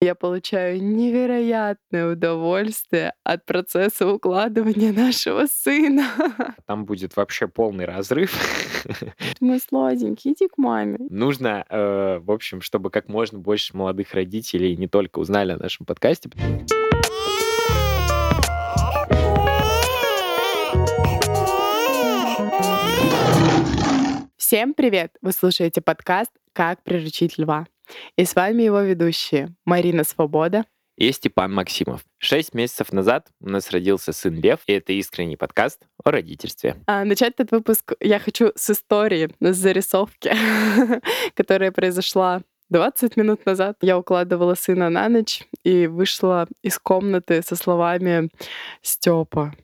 Я 0.00 0.14
получаю 0.14 0.80
невероятное 0.80 2.12
удовольствие 2.12 3.14
от 3.24 3.44
процесса 3.44 4.06
укладывания 4.06 4.92
нашего 4.96 5.46
сына. 5.46 6.06
Там 6.66 6.84
будет 6.84 7.16
вообще 7.16 7.48
полный 7.48 7.84
разрыв. 7.84 8.32
Мой 9.40 9.58
сладенький, 9.58 10.34
иди 10.34 10.46
к 10.46 10.56
маме. 10.56 10.98
Нужно, 11.10 11.64
э, 11.68 12.20
в 12.20 12.30
общем, 12.30 12.60
чтобы 12.60 12.90
как 12.90 13.08
можно 13.08 13.40
больше 13.40 13.76
молодых 13.76 14.14
родителей 14.14 14.76
не 14.76 14.86
только 14.86 15.18
узнали 15.18 15.50
о 15.50 15.56
нашем 15.56 15.84
подкасте. 15.84 16.30
Всем 24.36 24.74
привет! 24.74 25.16
Вы 25.22 25.32
слушаете 25.32 25.80
подкаст 25.80 26.30
«Как 26.52 26.84
приручить 26.84 27.36
льва». 27.36 27.66
И 28.16 28.24
с 28.24 28.34
вами 28.34 28.62
его 28.62 28.80
ведущие 28.80 29.54
Марина 29.64 30.04
Свобода 30.04 30.64
и 30.96 31.12
Степан 31.12 31.54
Максимов. 31.54 32.04
Шесть 32.18 32.54
месяцев 32.54 32.92
назад 32.92 33.28
у 33.40 33.48
нас 33.48 33.70
родился 33.70 34.12
сын 34.12 34.34
Лев, 34.34 34.60
и 34.66 34.72
это 34.72 34.92
искренний 34.92 35.36
подкаст 35.36 35.80
о 36.04 36.10
родительстве. 36.10 36.76
А, 36.86 37.04
начать 37.04 37.34
этот 37.34 37.52
выпуск 37.52 37.92
я 38.00 38.18
хочу 38.18 38.52
с 38.56 38.70
истории, 38.70 39.30
с 39.40 39.56
зарисовки, 39.56 40.32
которая 41.34 41.70
произошла 41.70 42.42
20 42.70 43.16
минут 43.16 43.46
назад 43.46 43.78
я 43.80 43.98
укладывала 43.98 44.54
сына 44.54 44.90
на 44.90 45.08
ночь 45.08 45.44
и 45.64 45.86
вышла 45.86 46.46
из 46.62 46.78
комнаты 46.78 47.42
со 47.42 47.56
словами 47.56 48.28
«Степа, 48.82 49.54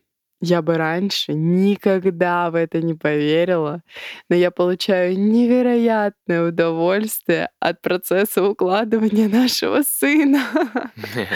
я 0.40 0.62
бы 0.62 0.76
раньше 0.76 1.32
никогда 1.32 2.50
в 2.50 2.54
это 2.54 2.82
не 2.82 2.94
поверила, 2.94 3.82
но 4.28 4.36
я 4.36 4.50
получаю 4.50 5.18
невероятное 5.18 6.48
удовольствие 6.48 7.50
от 7.60 7.80
процесса 7.80 8.42
укладывания 8.42 9.28
нашего 9.32 9.82
сына. 9.82 10.44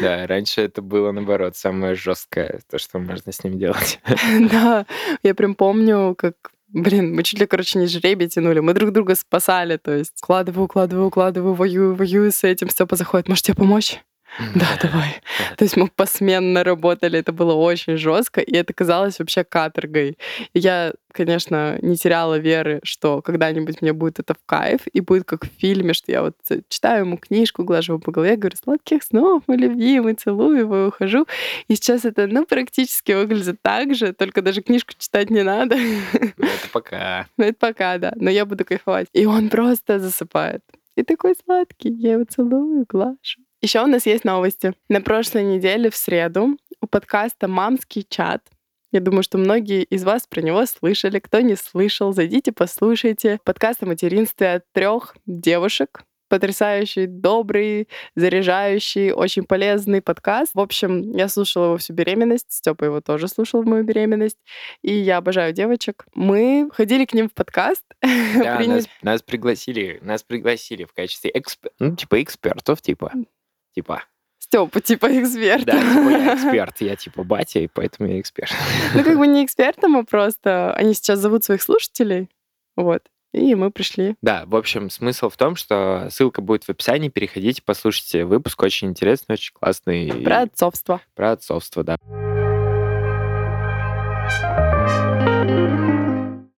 Да, 0.00 0.26
раньше 0.26 0.60
это 0.60 0.80
было, 0.80 1.10
наоборот, 1.10 1.56
самое 1.56 1.94
жесткое, 1.94 2.60
то, 2.70 2.78
что 2.78 2.98
можно 2.98 3.32
с 3.32 3.42
ним 3.42 3.58
делать. 3.58 4.00
Да, 4.50 4.86
я 5.22 5.34
прям 5.34 5.54
помню, 5.54 6.14
как 6.16 6.34
Блин, 6.70 7.14
мы 7.14 7.22
чуть 7.22 7.40
ли, 7.40 7.46
короче, 7.46 7.78
не 7.78 7.86
жребий 7.86 8.28
тянули. 8.28 8.60
Мы 8.60 8.74
друг 8.74 8.92
друга 8.92 9.14
спасали. 9.14 9.78
То 9.78 9.96
есть 9.96 10.20
укладываю, 10.22 10.66
укладываю, 10.66 11.06
укладываю, 11.06 11.54
воюю, 11.54 11.94
воюю 11.94 12.30
с 12.30 12.44
этим. 12.44 12.68
Степа 12.68 12.94
заходит. 12.94 13.26
Может, 13.26 13.46
тебе 13.46 13.54
помочь? 13.54 14.02
Да, 14.54 14.78
давай. 14.80 15.20
То 15.56 15.64
есть 15.64 15.76
мы 15.76 15.88
посменно 15.88 16.62
работали, 16.62 17.18
это 17.18 17.32
было 17.32 17.54
очень 17.54 17.96
жестко, 17.96 18.40
и 18.40 18.54
это 18.54 18.72
казалось 18.72 19.18
вообще 19.18 19.42
каторгой. 19.42 20.16
И 20.52 20.58
я, 20.58 20.92
конечно, 21.12 21.78
не 21.82 21.96
теряла 21.96 22.38
веры, 22.38 22.80
что 22.84 23.20
когда-нибудь 23.20 23.82
мне 23.82 23.92
будет 23.92 24.20
это 24.20 24.34
в 24.34 24.38
кайф, 24.46 24.86
и 24.92 25.00
будет 25.00 25.24
как 25.24 25.44
в 25.44 25.48
фильме, 25.58 25.92
что 25.92 26.12
я 26.12 26.22
вот 26.22 26.36
читаю 26.68 27.06
ему 27.06 27.16
книжку, 27.16 27.64
глажу 27.64 27.94
его 27.94 28.00
по 28.00 28.12
голове, 28.12 28.36
говорю, 28.36 28.56
сладких 28.62 29.02
снов, 29.02 29.42
мой 29.48 29.56
любимый, 29.56 30.14
целую 30.14 30.58
его 30.58 30.84
и 30.84 30.86
ухожу. 30.86 31.26
И 31.66 31.74
сейчас 31.74 32.04
это, 32.04 32.26
ну, 32.26 32.46
практически 32.46 33.12
выглядит 33.12 33.60
так 33.62 33.94
же, 33.94 34.12
только 34.12 34.42
даже 34.42 34.62
книжку 34.62 34.92
читать 34.96 35.30
не 35.30 35.42
надо. 35.42 35.76
Ну, 35.76 36.46
это 36.46 36.68
пока. 36.72 37.26
Ну, 37.36 37.44
это 37.44 37.58
пока, 37.58 37.98
да. 37.98 38.12
Но 38.16 38.30
я 38.30 38.44
буду 38.44 38.64
кайфовать. 38.64 39.08
И 39.12 39.26
он 39.26 39.48
просто 39.48 39.98
засыпает. 39.98 40.62
И 40.96 41.02
такой 41.02 41.34
сладкий, 41.44 41.90
я 41.92 42.12
его 42.12 42.24
целую, 42.24 42.84
глажу. 42.88 43.47
Еще 43.60 43.82
у 43.82 43.86
нас 43.86 44.06
есть 44.06 44.24
новости. 44.24 44.72
На 44.88 45.00
прошлой 45.00 45.42
неделе 45.42 45.90
в 45.90 45.96
среду 45.96 46.56
у 46.80 46.86
подкаста 46.86 47.48
«Мамский 47.48 48.06
чат» 48.08 48.42
Я 48.90 49.00
думаю, 49.00 49.22
что 49.22 49.36
многие 49.36 49.82
из 49.82 50.02
вас 50.02 50.26
про 50.26 50.40
него 50.40 50.64
слышали. 50.64 51.18
Кто 51.18 51.40
не 51.40 51.56
слышал, 51.56 52.14
зайдите, 52.14 52.52
послушайте. 52.52 53.38
Подкаст 53.44 53.82
о 53.82 53.86
материнстве 53.86 54.54
от 54.54 54.64
трех 54.72 55.14
девушек. 55.26 56.04
Потрясающий, 56.30 57.06
добрый, 57.06 57.88
заряжающий, 58.14 59.12
очень 59.12 59.44
полезный 59.44 60.00
подкаст. 60.00 60.52
В 60.54 60.60
общем, 60.60 61.12
я 61.12 61.28
слушала 61.28 61.66
его 61.66 61.76
всю 61.76 61.92
беременность. 61.92 62.50
Степа 62.50 62.84
его 62.84 63.02
тоже 63.02 63.28
слушал 63.28 63.62
в 63.62 63.66
мою 63.66 63.84
беременность. 63.84 64.38
И 64.82 64.94
я 64.94 65.18
обожаю 65.18 65.52
девочек. 65.52 66.06
Мы 66.14 66.70
ходили 66.72 67.04
к 67.04 67.12
ним 67.12 67.28
в 67.28 67.34
подкаст. 67.34 67.84
Да, 68.42 68.60
нас, 68.60 68.86
нас 69.02 69.20
пригласили, 69.20 69.98
нас 70.00 70.22
пригласили 70.22 70.84
в 70.84 70.94
качестве 70.94 71.30
эксп... 71.34 71.66
ну, 71.78 71.96
типа 71.96 72.22
экспертов, 72.22 72.80
типа 72.80 73.12
типа. 73.78 74.02
Степа, 74.40 74.80
типа 74.80 75.06
эксперт. 75.06 75.64
Да, 75.64 75.72
типа 75.72 76.10
я 76.10 76.34
эксперт, 76.36 76.80
я 76.80 76.96
типа 76.96 77.22
батя, 77.22 77.60
и 77.60 77.68
поэтому 77.68 78.08
я 78.08 78.20
эксперт. 78.20 78.50
Ну, 78.94 79.04
как 79.04 79.16
бы 79.18 79.26
не 79.26 79.44
экспертом, 79.44 79.96
а 79.96 80.04
просто 80.04 80.72
они 80.74 80.94
сейчас 80.94 81.20
зовут 81.20 81.44
своих 81.44 81.62
слушателей, 81.62 82.28
вот, 82.76 83.02
и 83.32 83.54
мы 83.54 83.70
пришли. 83.70 84.16
Да, 84.22 84.44
в 84.46 84.56
общем, 84.56 84.90
смысл 84.90 85.28
в 85.28 85.36
том, 85.36 85.54
что 85.54 86.08
ссылка 86.10 86.40
будет 86.40 86.64
в 86.64 86.70
описании, 86.70 87.08
переходите, 87.08 87.62
послушайте 87.64 88.24
выпуск, 88.24 88.60
очень 88.62 88.88
интересный, 88.88 89.34
очень 89.34 89.52
классный. 89.52 90.12
Про 90.24 90.42
отцовство. 90.42 91.00
Про 91.14 91.32
отцовство, 91.32 91.84
да. 91.84 91.96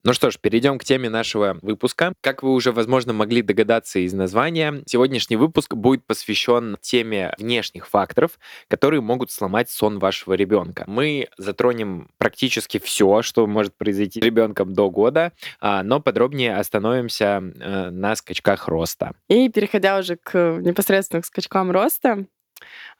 Ну 0.02 0.14
что 0.14 0.30
ж, 0.30 0.38
перейдем 0.38 0.78
к 0.78 0.84
теме 0.84 1.10
нашего 1.10 1.58
выпуска. 1.60 2.14
Как 2.22 2.42
вы 2.42 2.54
уже, 2.54 2.72
возможно, 2.72 3.12
могли 3.12 3.42
догадаться 3.42 3.98
из 3.98 4.14
названия, 4.14 4.82
сегодняшний 4.86 5.36
выпуск 5.36 5.74
будет 5.74 6.06
посвящен 6.06 6.78
теме 6.80 7.34
внешних 7.36 7.86
факторов, 7.86 8.38
которые 8.68 9.02
могут 9.02 9.30
сломать 9.30 9.68
сон 9.68 9.98
вашего 9.98 10.32
ребенка. 10.32 10.84
Мы 10.86 11.28
затронем 11.36 12.08
практически 12.16 12.78
все, 12.78 13.20
что 13.20 13.46
может 13.46 13.76
произойти 13.76 14.22
с 14.22 14.24
ребенком 14.24 14.72
до 14.72 14.88
года, 14.88 15.32
а, 15.60 15.82
но 15.82 16.00
подробнее 16.00 16.56
остановимся 16.56 17.42
э, 17.60 17.90
на 17.90 18.16
скачках 18.16 18.68
роста. 18.68 19.12
И 19.28 19.50
переходя 19.50 19.98
уже 19.98 20.16
к 20.16 20.60
непосредственно 20.62 21.20
к 21.20 21.26
скачкам 21.26 21.70
роста, 21.70 22.24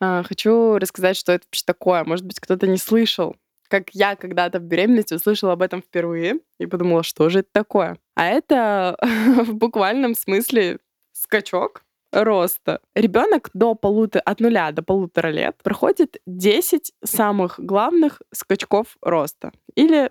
а, 0.01 0.23
хочу 0.23 0.77
рассказать, 0.77 1.17
что 1.17 1.33
это 1.33 1.47
вообще 1.47 1.63
такое. 1.65 2.05
Может 2.05 2.27
быть, 2.27 2.41
кто-то 2.41 2.67
не 2.67 2.79
слышал 2.79 3.37
как 3.71 3.91
я 3.95 4.17
когда-то 4.17 4.59
в 4.59 4.63
беременности 4.63 5.15
услышала 5.15 5.53
об 5.53 5.63
этом 5.63 5.81
впервые 5.81 6.41
и 6.59 6.67
подумала, 6.67 7.03
что 7.03 7.29
же 7.29 7.41
это 7.41 7.49
такое. 7.53 7.97
А 8.17 8.27
это 8.27 8.97
в 9.47 9.55
буквальном 9.55 10.15
смысле 10.15 10.79
скачок 11.13 11.85
роста. 12.13 12.81
Ребенок 12.95 13.51
до 13.55 13.75
полутора, 13.75 14.23
от 14.23 14.41
нуля 14.41 14.73
до 14.73 14.83
полутора 14.83 15.29
лет 15.29 15.57
проходит 15.63 16.17
10 16.27 16.93
самых 17.05 17.61
главных 17.61 18.21
скачков 18.33 18.97
роста. 19.01 19.53
Или 19.77 20.11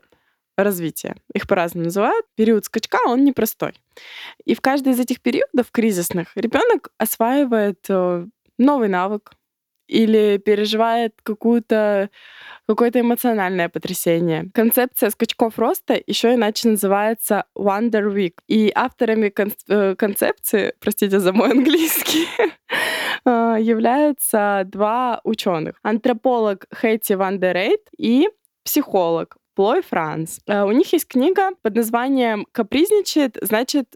развития. 0.58 1.16
Их 1.34 1.48
по-разному 1.48 1.86
называют. 1.86 2.26
Период 2.36 2.66
скачка, 2.66 3.00
он 3.06 3.24
непростой. 3.24 3.74
И 4.46 4.56
в 4.56 4.62
каждый 4.62 4.94
из 4.94 5.00
этих 5.00 5.22
периодов 5.22 5.72
кризисных 5.72 6.36
ребенок 6.36 6.92
осваивает 6.98 7.86
э, 7.90 8.26
новый 8.58 8.88
навык, 8.88 9.32
или 9.90 10.38
переживает 10.38 11.14
какую-то 11.24 12.10
какое-то 12.68 13.00
эмоциональное 13.00 13.68
потрясение. 13.68 14.52
Концепция 14.54 15.10
скачков 15.10 15.58
роста 15.58 16.00
еще 16.06 16.36
иначе 16.36 16.70
называется 16.70 17.46
Wonder 17.58 18.14
Week. 18.14 18.34
И 18.48 18.72
авторами 18.76 19.30
кон- 19.30 19.54
э, 19.68 19.96
концепции, 19.96 20.74
простите 20.80 21.20
за 21.20 21.34
мой 21.34 21.50
английский, 21.50 22.28
а, 23.26 23.58
являются 23.60 24.64
два 24.66 25.20
ученых. 25.24 25.80
Антрополог 25.82 26.66
Хэти 26.72 27.14
Ван 27.14 27.40
дер 27.40 27.56
Рейт 27.56 27.82
и 27.98 28.30
психолог 28.64 29.38
Плой 29.56 29.82
Франц. 29.82 30.38
А, 30.48 30.66
у 30.66 30.72
них 30.72 30.94
есть 30.94 31.08
книга 31.08 31.50
под 31.64 31.76
названием 31.76 32.46
«Капризничает, 32.52 33.38
значит, 33.42 33.88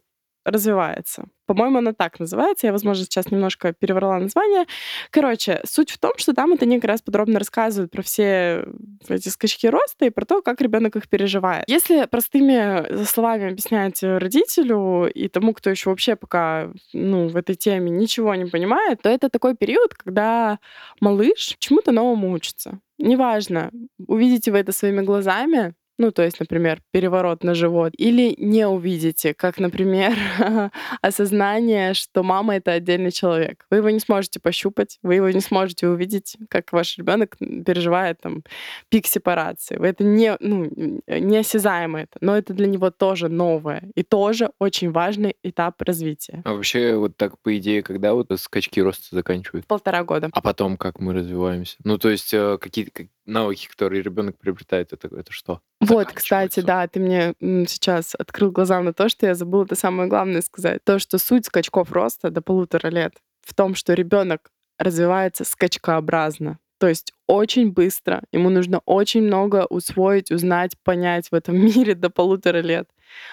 развивается». 0.45 1.25
По-моему, 1.45 1.79
она 1.79 1.93
так 1.93 2.19
называется. 2.19 2.67
Я, 2.67 2.71
возможно, 2.71 3.03
сейчас 3.03 3.29
немножко 3.29 3.73
переврала 3.73 4.17
название. 4.19 4.65
Короче, 5.09 5.61
суть 5.65 5.91
в 5.91 5.97
том, 5.97 6.13
что 6.17 6.33
там 6.33 6.53
это 6.53 6.65
они 6.65 6.79
как 6.79 6.89
раз 6.89 7.01
подробно 7.01 7.37
рассказывают 7.39 7.91
про 7.91 8.01
все 8.01 8.65
эти 9.09 9.29
скачки 9.29 9.67
роста 9.67 10.05
и 10.05 10.09
про 10.09 10.25
то, 10.25 10.41
как 10.41 10.61
ребенок 10.61 10.95
их 10.95 11.09
переживает. 11.09 11.65
Если 11.67 12.05
простыми 12.05 13.03
словами 13.03 13.51
объяснять 13.51 14.01
родителю 14.01 15.11
и 15.11 15.27
тому, 15.27 15.53
кто 15.53 15.69
еще 15.69 15.89
вообще 15.89 16.15
пока 16.15 16.71
ну, 16.93 17.27
в 17.27 17.35
этой 17.35 17.55
теме 17.55 17.91
ничего 17.91 18.33
не 18.35 18.45
понимает, 18.45 19.01
то 19.01 19.09
это 19.09 19.29
такой 19.29 19.55
период, 19.55 19.93
когда 19.95 20.59
малыш 21.01 21.55
чему-то 21.59 21.91
новому 21.91 22.31
учится. 22.31 22.79
Неважно, 22.97 23.71
увидите 24.07 24.51
вы 24.51 24.59
это 24.59 24.71
своими 24.71 25.01
глазами, 25.01 25.73
ну, 25.97 26.11
то 26.11 26.23
есть, 26.23 26.39
например, 26.39 26.81
переворот 26.91 27.43
на 27.43 27.53
живот, 27.53 27.93
или 27.97 28.35
не 28.37 28.67
увидите, 28.67 29.33
как, 29.33 29.59
например, 29.59 30.17
осознание, 31.01 31.93
что 31.93 32.23
мама— 32.23 32.55
это 32.57 32.71
отдельный 32.71 33.11
человек. 33.11 33.65
Вы 33.69 33.77
его 33.77 33.89
не 33.89 33.99
сможете 33.99 34.39
пощупать, 34.39 34.99
вы 35.03 35.15
его 35.15 35.29
не 35.29 35.41
сможете 35.41 35.87
увидеть, 35.87 36.37
как 36.49 36.71
ваш 36.71 36.97
ребенок 36.97 37.37
переживает 37.37 38.19
там 38.21 38.43
пик 38.89 39.05
сепарации. 39.05 39.77
Это 39.83 40.03
не, 40.03 40.35
ну, 40.39 40.69
неосязаемо 41.07 42.01
это, 42.01 42.17
но 42.21 42.37
это 42.37 42.53
для 42.53 42.67
него 42.67 42.89
тоже 42.89 43.29
новое 43.29 43.83
и 43.95 44.03
тоже 44.03 44.51
очень 44.59 44.91
важный 44.91 45.35
этап 45.43 45.81
развития. 45.81 46.41
А 46.45 46.53
вообще, 46.53 46.95
вот 46.95 47.15
так, 47.17 47.37
по 47.39 47.55
идее, 47.57 47.83
когда 47.83 48.13
вот 48.13 48.31
скачки 48.37 48.79
роста 48.79 49.15
заканчивают? 49.15 49.67
Полтора 49.67 50.03
года. 50.03 50.29
А 50.33 50.41
потом 50.41 50.77
как 50.77 50.99
мы 50.99 51.13
развиваемся? 51.13 51.77
Ну, 51.83 51.97
то 51.97 52.09
есть 52.09 52.33
э, 52.33 52.57
какие-то 52.59 52.91
навыки, 53.25 53.67
которые 53.67 54.01
ребенок 54.01 54.37
приобретает, 54.37 54.93
это, 54.93 55.07
это 55.07 55.31
что? 55.31 55.61
Вот, 55.79 56.11
кстати, 56.11 56.59
да, 56.59 56.87
ты 56.87 56.99
мне 56.99 57.33
сейчас 57.67 58.15
открыл 58.15 58.51
глаза 58.51 58.81
на 58.81 58.93
то, 58.93 59.09
что 59.09 59.25
я 59.25 59.35
забыла 59.35 59.65
это 59.65 59.75
самое 59.75 60.09
главное 60.09 60.41
сказать. 60.41 60.83
То, 60.83 60.99
что 60.99 61.17
суть 61.17 61.45
скачков 61.45 61.91
роста 61.91 62.29
до 62.29 62.41
полутора 62.41 62.89
лет 62.89 63.15
в 63.41 63.53
том, 63.53 63.75
что 63.75 63.93
ребенок 63.93 64.51
развивается 64.77 65.43
скачкообразно. 65.43 66.59
То 66.79 66.87
есть 66.87 67.13
очень 67.27 67.71
быстро. 67.71 68.23
Ему 68.31 68.49
нужно 68.49 68.81
очень 68.85 69.23
много 69.23 69.65
усвоить, 69.69 70.31
узнать, 70.31 70.77
понять 70.83 71.29
в 71.29 71.33
этом 71.33 71.55
мире 71.65 71.95
до 71.95 72.09
полутора 72.09 72.59
лет. 72.61 72.89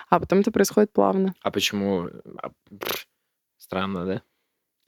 А 0.09 0.21
потом 0.21 0.41
это 0.41 0.53
происходит 0.53 0.93
плавно. 0.93 1.35
А 1.43 1.51
почему? 1.51 2.09
А, 2.43 2.51
странно, 3.59 4.07
да? 4.07 4.23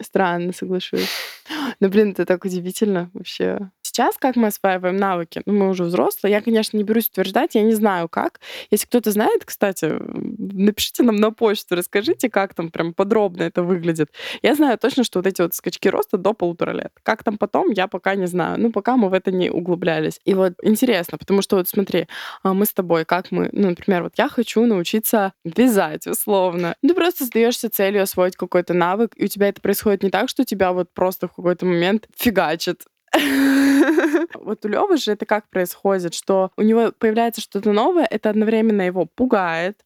Странно, 0.00 0.52
соглашусь. 0.52 1.08
Ну, 1.80 1.88
блин, 1.88 2.12
это 2.12 2.24
так 2.24 2.44
удивительно 2.44 3.10
вообще 3.12 3.70
сейчас 3.92 4.16
как 4.18 4.36
мы 4.36 4.48
осваиваем 4.48 4.96
навыки? 4.96 5.42
Ну, 5.46 5.52
мы 5.52 5.68
уже 5.68 5.84
взрослые. 5.84 6.32
Я, 6.32 6.40
конечно, 6.40 6.76
не 6.76 6.82
берусь 6.82 7.08
утверждать, 7.08 7.54
я 7.54 7.62
не 7.62 7.74
знаю, 7.74 8.08
как. 8.08 8.40
Если 8.70 8.86
кто-то 8.86 9.10
знает, 9.10 9.44
кстати, 9.44 9.94
напишите 9.98 11.02
нам 11.02 11.16
на 11.16 11.30
почту, 11.30 11.76
расскажите, 11.76 12.30
как 12.30 12.54
там 12.54 12.70
прям 12.70 12.94
подробно 12.94 13.42
это 13.42 13.62
выглядит. 13.62 14.10
Я 14.42 14.54
знаю 14.54 14.78
точно, 14.78 15.04
что 15.04 15.18
вот 15.18 15.26
эти 15.26 15.42
вот 15.42 15.54
скачки 15.54 15.88
роста 15.88 16.16
до 16.16 16.32
полутора 16.32 16.72
лет. 16.72 16.92
Как 17.02 17.22
там 17.22 17.38
потом, 17.38 17.70
я 17.70 17.86
пока 17.86 18.14
не 18.14 18.26
знаю. 18.26 18.58
Ну, 18.60 18.72
пока 18.72 18.96
мы 18.96 19.08
в 19.08 19.12
это 19.12 19.30
не 19.30 19.50
углублялись. 19.50 20.20
И 20.24 20.34
вот 20.34 20.54
интересно, 20.62 21.18
потому 21.18 21.42
что 21.42 21.56
вот 21.56 21.68
смотри, 21.68 22.06
а, 22.42 22.54
мы 22.54 22.64
с 22.64 22.72
тобой, 22.72 23.04
как 23.04 23.30
мы, 23.30 23.50
ну, 23.52 23.70
например, 23.70 24.04
вот 24.04 24.14
я 24.16 24.28
хочу 24.28 24.64
научиться 24.64 25.32
вязать, 25.44 26.06
условно. 26.06 26.76
Ты 26.82 26.94
просто 26.94 27.24
задаешься 27.24 27.68
целью 27.68 28.02
освоить 28.02 28.36
какой-то 28.36 28.74
навык, 28.74 29.12
и 29.16 29.24
у 29.24 29.28
тебя 29.28 29.48
это 29.48 29.60
происходит 29.60 30.02
не 30.02 30.10
так, 30.10 30.28
что 30.28 30.44
тебя 30.44 30.72
вот 30.72 30.92
просто 30.94 31.28
в 31.28 31.34
какой-то 31.34 31.66
момент 31.66 32.06
фигачит 32.16 32.84
Вот 34.34 34.64
у 34.64 34.68
Лёвы 34.68 34.96
же 34.96 35.12
это 35.12 35.26
как 35.26 35.48
происходит, 35.50 36.14
что 36.14 36.50
у 36.56 36.62
него 36.62 36.92
появляется 36.98 37.40
что-то 37.40 37.72
новое, 37.72 38.06
это 38.10 38.30
одновременно 38.30 38.82
его 38.82 39.06
пугает, 39.06 39.84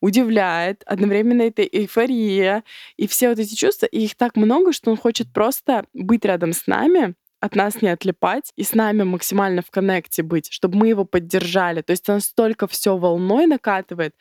удивляет, 0.00 0.82
одновременно 0.86 1.42
это 1.42 1.62
эйфория, 1.62 2.62
и 2.96 3.06
все 3.08 3.28
вот 3.30 3.38
эти 3.38 3.54
чувства, 3.54 3.86
и 3.86 4.00
их 4.04 4.16
так 4.16 4.36
много, 4.36 4.72
что 4.72 4.90
он 4.90 4.96
хочет 4.96 5.32
просто 5.32 5.84
быть 5.92 6.24
рядом 6.24 6.52
с 6.52 6.66
нами, 6.66 7.14
от 7.40 7.54
нас 7.54 7.82
не 7.82 7.88
отлипать 7.88 8.52
и 8.56 8.64
с 8.64 8.74
нами 8.74 9.02
максимально 9.02 9.62
в 9.62 9.70
коннекте 9.70 10.22
быть, 10.22 10.48
чтобы 10.50 10.78
мы 10.78 10.88
его 10.88 11.04
поддержали. 11.04 11.82
То 11.82 11.92
есть 11.92 12.08
настолько 12.08 12.66
все 12.66 12.96
волной 12.96 13.46
накатывает. 13.46 14.14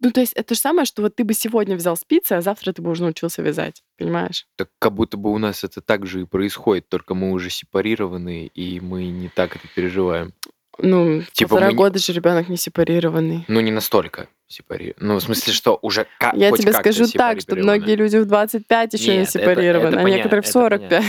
Ну, 0.00 0.10
то 0.10 0.20
есть 0.20 0.32
это 0.32 0.54
же 0.54 0.60
самое, 0.60 0.84
что 0.84 1.02
вот 1.02 1.16
ты 1.16 1.24
бы 1.24 1.34
сегодня 1.34 1.76
взял 1.76 1.96
спицы, 1.96 2.32
а 2.32 2.40
завтра 2.40 2.72
ты 2.72 2.82
бы 2.82 2.90
уже 2.90 3.02
научился 3.02 3.42
вязать. 3.42 3.82
Понимаешь? 3.96 4.46
Так 4.56 4.68
как 4.78 4.92
будто 4.92 5.16
бы 5.16 5.32
у 5.32 5.38
нас 5.38 5.64
это 5.64 5.80
так 5.80 6.06
же 6.06 6.22
и 6.22 6.24
происходит, 6.24 6.88
только 6.88 7.14
мы 7.14 7.30
уже 7.30 7.50
сепарированы, 7.50 8.46
и 8.46 8.80
мы 8.80 9.06
не 9.06 9.28
так 9.28 9.56
это 9.56 9.68
переживаем. 9.74 10.32
Ну, 10.78 11.22
типа 11.32 11.50
полтора 11.50 11.70
мы... 11.70 11.76
года 11.76 11.98
же 12.00 12.12
ребенок 12.12 12.48
не 12.48 12.56
сепарированный. 12.56 13.44
Ну, 13.46 13.60
не 13.60 13.70
настолько 13.70 14.28
сепарирован. 14.54 14.96
Ну, 15.00 15.16
в 15.16 15.20
смысле, 15.20 15.52
что 15.52 15.78
уже 15.82 16.06
как 16.18 16.34
Я 16.34 16.52
тебе 16.52 16.72
скажу 16.72 17.06
так, 17.08 17.40
что 17.40 17.56
многие 17.56 17.96
люди 17.96 18.16
в 18.16 18.26
25 18.26 18.94
еще 18.94 19.12
Нет, 19.12 19.20
не 19.20 19.26
сепарированы, 19.26 19.88
это, 19.88 19.88
это 19.88 20.00
а 20.00 20.02
понятно, 20.02 20.16
некоторые 20.16 20.42
в 20.42 20.46
45. 20.46 21.04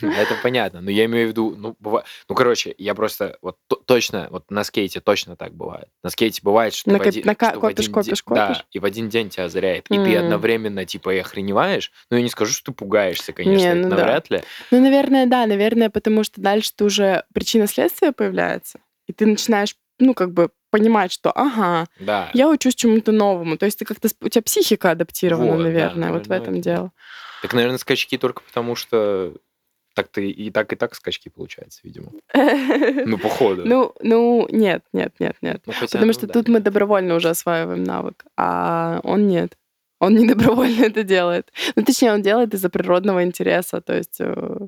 Это 0.16 0.34
понятно, 0.42 0.80
но 0.80 0.90
я 0.90 1.04
имею 1.06 1.26
в 1.26 1.30
виду, 1.30 1.54
ну, 1.56 1.76
бывает, 1.78 2.06
ну, 2.28 2.34
короче, 2.34 2.74
я 2.78 2.94
просто 2.94 3.38
вот 3.42 3.56
точно, 3.84 4.28
вот 4.30 4.50
на 4.50 4.64
скейте 4.64 5.00
точно 5.00 5.36
так 5.36 5.54
бывает. 5.54 5.88
На 6.02 6.10
скейте 6.10 6.40
бывает, 6.42 6.74
что 6.74 6.90
на, 6.90 6.98
в 6.98 7.02
один, 7.02 7.22
копишь, 7.34 7.88
копишь, 7.88 8.22
копишь. 8.22 8.58
Да, 8.58 8.64
и 8.70 8.78
в 8.78 8.84
один 8.84 9.08
день 9.08 9.30
тебя 9.30 9.44
озаряет, 9.44 9.86
и 9.90 9.94
ты 9.98 10.16
одновременно, 10.16 10.84
типа, 10.84 11.14
и 11.14 11.18
охреневаешь, 11.18 11.92
но 12.10 12.16
я 12.16 12.22
не 12.22 12.30
скажу, 12.30 12.52
что 12.52 12.66
ты 12.66 12.72
пугаешься, 12.72 13.32
конечно, 13.32 13.74
не, 13.74 13.74
ну, 13.74 13.88
навряд 13.88 14.30
ли. 14.30 14.42
Ну, 14.70 14.80
наверное, 14.80 15.26
да, 15.26 15.46
наверное, 15.46 15.90
потому 15.90 16.24
что 16.24 16.40
дальше 16.40 16.70
ты 16.74 16.84
уже 16.84 17.24
причина 17.34 17.66
следствия 17.66 18.12
появляется, 18.12 18.80
и 19.06 19.12
ты 19.12 19.26
начинаешь 19.26 19.76
ну, 19.98 20.14
как 20.14 20.32
бы 20.32 20.50
понимать, 20.76 21.12
что 21.12 21.30
ага, 21.30 21.86
да. 21.98 22.30
я 22.34 22.48
учусь 22.48 22.74
чему-то 22.74 23.12
новому. 23.12 23.56
То 23.56 23.66
есть 23.66 23.78
ты 23.78 23.84
как-то 23.84 24.08
у 24.20 24.28
тебя 24.28 24.42
психика 24.42 24.90
адаптирована, 24.90 25.52
вот, 25.52 25.62
наверное, 25.62 26.08
да, 26.08 26.14
вот 26.14 26.26
в 26.26 26.30
этом 26.30 26.54
это... 26.54 26.62
дело. 26.62 26.92
Так, 27.42 27.54
наверное, 27.54 27.78
скачки 27.78 28.18
только 28.18 28.42
потому, 28.42 28.76
что 28.76 29.34
так 29.94 30.08
ты 30.08 30.28
и 30.28 30.50
так, 30.50 30.72
и 30.72 30.76
так 30.76 30.94
скачки 30.94 31.30
получается, 31.30 31.80
видимо. 31.82 32.10
Ну, 33.06 33.18
походу. 33.18 33.62
Ну, 33.64 33.94
ну, 34.02 34.46
нет, 34.50 34.82
нет, 34.92 35.14
нет, 35.18 35.36
нет. 35.40 35.62
Ну, 35.66 35.72
Потому 35.80 36.12
что 36.12 36.26
тут 36.26 36.48
мы 36.48 36.60
добровольно 36.60 37.14
уже 37.14 37.30
осваиваем 37.30 37.82
навык, 37.82 38.24
а 38.36 39.00
он 39.02 39.26
нет. 39.28 39.56
Он 39.98 40.14
не 40.14 40.26
добровольно 40.34 40.84
это 40.84 41.02
делает. 41.02 41.50
Ну, 41.76 41.84
точнее, 41.84 42.12
он 42.12 42.22
делает 42.22 42.52
из-за 42.54 42.68
природного 42.68 43.22
интереса. 43.22 43.80
То 43.80 43.96
есть 43.96 44.20
э, 44.20 44.58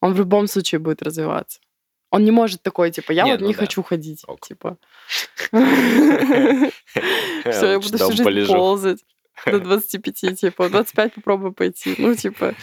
он 0.00 0.14
в 0.14 0.18
любом 0.18 0.46
случае 0.46 0.78
будет 0.78 1.02
развиваться. 1.02 1.60
Он 2.12 2.24
не 2.24 2.30
может 2.30 2.62
такой, 2.62 2.90
типа, 2.90 3.12
я 3.12 3.24
вот 3.24 3.40
ну 3.40 3.46
не 3.46 3.54
хочу 3.54 3.82
ходить. 3.82 4.22
Типа. 4.42 4.76
Все, 5.50 6.70
я 7.66 7.80
буду 7.80 7.96
всю 7.96 8.12
жизнь 8.12 8.46
ползать 8.52 9.02
до 9.46 9.58
25, 9.58 10.38
типа, 10.38 10.68
25 10.68 11.14
попробую 11.14 11.54
пойти. 11.54 11.94
Ну, 11.96 12.14
типа. 12.14 12.54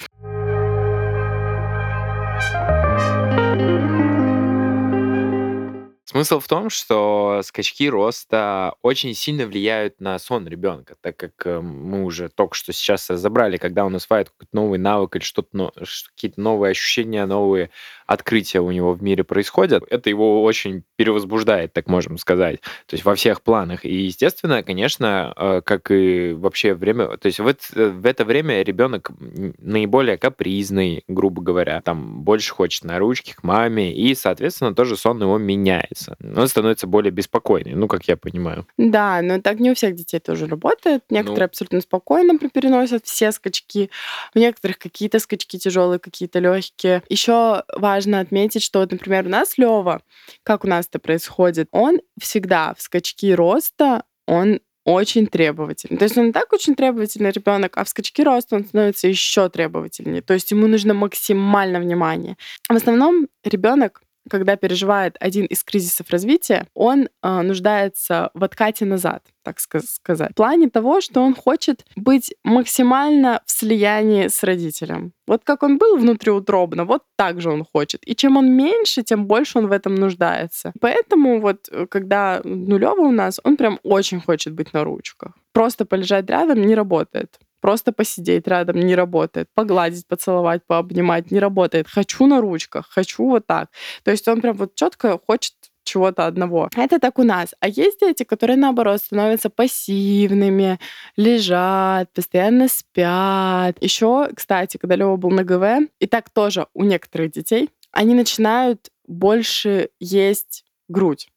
Смысл 6.10 6.40
в 6.40 6.48
том, 6.48 6.72
что 6.72 7.42
скачки 7.44 7.88
роста 7.88 8.74
очень 8.82 9.14
сильно 9.14 9.46
влияют 9.46 10.02
на 10.02 10.18
сон 10.18 10.48
ребенка, 10.48 10.96
так 11.02 11.16
как 11.18 11.34
э, 11.46 11.60
мы 11.62 12.04
уже 12.04 12.30
только 12.30 12.56
что 12.56 12.74
сейчас 12.74 13.12
разобрали, 13.12 13.58
когда 13.58 13.86
он 13.86 13.96
осваивает 13.96 14.32
какой-то 14.32 14.56
новый 14.56 14.80
навык 14.80 15.18
или 15.18 15.24
что-то, 15.24 15.72
какие-то 16.16 16.42
новые 16.42 16.72
ощущения, 16.72 17.28
новые 17.28 17.70
открытия 18.10 18.60
у 18.60 18.72
него 18.72 18.94
в 18.94 19.04
мире 19.04 19.24
происходят, 19.24 19.84
это 19.88 20.10
его 20.10 20.44
очень 20.44 20.84
перевозбуждает, 20.96 21.74
так 21.74 21.88
можем 21.88 22.18
сказать, 22.18 22.60
то 22.88 22.96
есть 22.96 23.06
во 23.06 23.14
всех 23.14 23.44
планах. 23.44 23.86
И, 23.86 23.96
естественно, 23.96 24.64
конечно, 24.64 25.32
э, 25.38 25.62
как 25.64 25.92
и 25.92 26.34
вообще 26.34 26.74
время, 26.74 27.18
то 27.18 27.28
есть 27.28 27.40
в 27.40 27.46
это, 27.46 27.62
в 27.92 28.06
это 28.08 28.26
время 28.26 28.64
ребенок 28.64 29.12
наиболее 29.60 30.18
капризный, 30.18 31.04
грубо 31.08 31.44
говоря, 31.44 31.82
там 31.82 32.24
больше 32.24 32.52
хочет 32.52 32.84
на 32.84 32.98
ручки 32.98 33.34
к 33.34 33.44
маме, 33.44 33.94
и, 33.94 34.16
соответственно, 34.16 34.74
тоже 34.74 34.98
сон 34.98 35.22
его 35.22 35.38
меняется. 35.38 36.18
Он 36.36 36.48
становится 36.48 36.88
более 36.88 37.12
беспокойный, 37.12 37.76
ну, 37.76 37.88
как 37.88 38.06
я 38.06 38.18
понимаю. 38.18 38.66
Да, 38.78 39.22
но 39.22 39.40
так 39.40 39.60
не 39.60 39.70
у 39.70 39.76
всех 39.76 39.94
детей 39.94 40.20
тоже 40.20 40.48
работает. 40.48 41.04
Некоторые 41.12 41.42
ну... 41.42 41.46
абсолютно 41.46 41.82
спокойно 41.82 42.40
переносят 42.40 43.06
все 43.06 43.32
скачки, 43.32 43.92
у 44.34 44.40
некоторых 44.40 44.80
какие-то 44.80 45.20
скачки 45.20 45.60
тяжелые, 45.60 46.00
какие-то 46.00 46.40
легкие. 46.40 47.04
Еще 47.08 47.64
важно 47.76 47.99
важно 48.00 48.22
отметить, 48.22 48.64
что, 48.64 48.80
например, 48.80 49.26
у 49.26 49.30
нас 49.30 49.58
Лева, 49.58 50.02
как 50.44 50.64
у 50.64 50.68
нас 50.68 50.88
это 50.88 51.00
происходит, 51.00 51.68
он 51.72 52.00
всегда 52.18 52.74
в 52.74 52.82
скачки 52.82 53.34
роста, 53.34 54.04
он 54.26 54.62
очень 54.86 55.28
требовательный. 55.28 55.98
То 55.98 56.06
есть 56.06 56.18
он 56.18 56.32
так 56.32 56.54
очень 56.54 56.76
требовательный 56.76 57.32
ребенок, 57.32 57.78
а 57.78 57.84
в 57.84 57.90
скачки 57.90 58.24
роста 58.24 58.56
он 58.56 58.64
становится 58.64 59.08
еще 59.10 59.50
требовательнее. 59.50 60.22
То 60.22 60.34
есть 60.34 60.50
ему 60.52 60.68
нужно 60.68 60.94
максимально 60.94 61.82
внимание. 61.82 62.38
В 62.70 62.76
основном 62.76 63.28
ребенок 63.44 64.02
когда 64.30 64.56
переживает 64.56 65.18
один 65.20 65.46
из 65.46 65.64
кризисов 65.64 66.10
развития, 66.10 66.68
он 66.74 67.10
э, 67.22 67.42
нуждается 67.42 68.32
в 68.34 68.44
откате 68.44 68.86
назад, 68.86 69.24
так 69.44 69.60
сказать. 69.60 70.32
В 70.32 70.36
плане 70.36 70.70
того, 70.70 71.02
что 71.02 71.22
он 71.22 71.36
хочет 71.36 71.86
быть 71.96 72.34
максимально 72.44 73.42
в 73.46 73.52
слиянии 73.52 74.28
с 74.28 74.44
родителем. 74.44 75.14
Вот 75.28 75.42
как 75.44 75.64
он 75.64 75.78
был 75.78 75.98
внутриутробно, 75.98 76.86
вот 76.86 77.04
так 77.16 77.42
же 77.42 77.52
он 77.52 77.66
хочет. 77.66 78.02
И 78.08 78.16
чем 78.16 78.38
он 78.38 78.52
меньше, 78.52 79.04
тем 79.04 79.26
больше 79.26 79.60
он 79.60 79.68
в 79.68 79.72
этом 79.72 79.96
нуждается. 79.96 80.74
Поэтому 80.80 81.42
вот 81.42 81.68
э, 81.72 81.86
когда 81.88 82.42
нулевый 82.44 83.08
у 83.08 83.12
нас, 83.12 83.40
он 83.44 83.58
прям 83.58 83.80
очень 83.84 84.22
хочет 84.22 84.54
быть 84.54 84.74
на 84.74 84.84
ручках. 84.84 85.34
Просто 85.54 85.86
полежать 85.86 86.30
рядом 86.30 86.62
не 86.62 86.76
работает. 86.76 87.40
Просто 87.70 87.92
посидеть 87.92 88.48
рядом 88.48 88.80
не 88.80 88.96
работает. 88.96 89.48
Погладить, 89.54 90.08
поцеловать, 90.08 90.64
пообнимать 90.66 91.30
не 91.30 91.40
работает. 91.40 91.88
Хочу 91.88 92.26
на 92.26 92.42
ручках, 92.42 92.88
хочу 92.90 93.26
вот 93.26 93.46
так. 93.46 93.70
То 94.04 94.10
есть 94.10 94.28
он 94.28 94.42
прям 94.42 94.58
вот 94.58 94.74
четко 94.74 95.20
хочет 95.24 95.54
чего-то 95.84 96.26
одного. 96.26 96.68
Это 96.76 96.98
так 97.00 97.20
у 97.20 97.24
нас. 97.24 97.54
А 97.60 97.68
есть 97.68 98.00
дети, 98.00 98.24
которые, 98.24 98.58
наоборот, 98.58 99.02
становятся 99.02 99.52
пассивными, 99.52 100.80
лежат, 101.16 102.12
постоянно 102.12 102.70
спят. 102.70 103.78
Еще, 103.82 104.30
кстати, 104.36 104.78
когда 104.78 104.96
Лева 104.96 105.18
был 105.18 105.30
на 105.30 105.44
ГВ, 105.44 105.92
и 106.00 106.08
так 106.08 106.32
тоже 106.32 106.66
у 106.74 106.84
некоторых 106.84 107.34
детей, 107.34 107.70
они 107.92 108.16
начинают 108.16 108.90
больше 109.06 109.90
есть 110.00 110.66
грудь. 110.88 111.30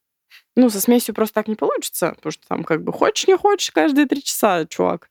Ну, 0.55 0.69
со 0.69 0.81
смесью 0.81 1.15
просто 1.15 1.35
так 1.35 1.49
не 1.49 1.55
получится, 1.55 2.13
потому 2.17 2.33
что 2.33 2.47
там 2.47 2.65
как 2.65 2.83
бы 2.83 2.93
хочешь, 2.93 3.27
не 3.27 3.37
хочешь, 3.37 3.71
каждые 3.71 4.07
три 4.07 4.23
часа, 4.23 4.67
чувак. 4.67 5.09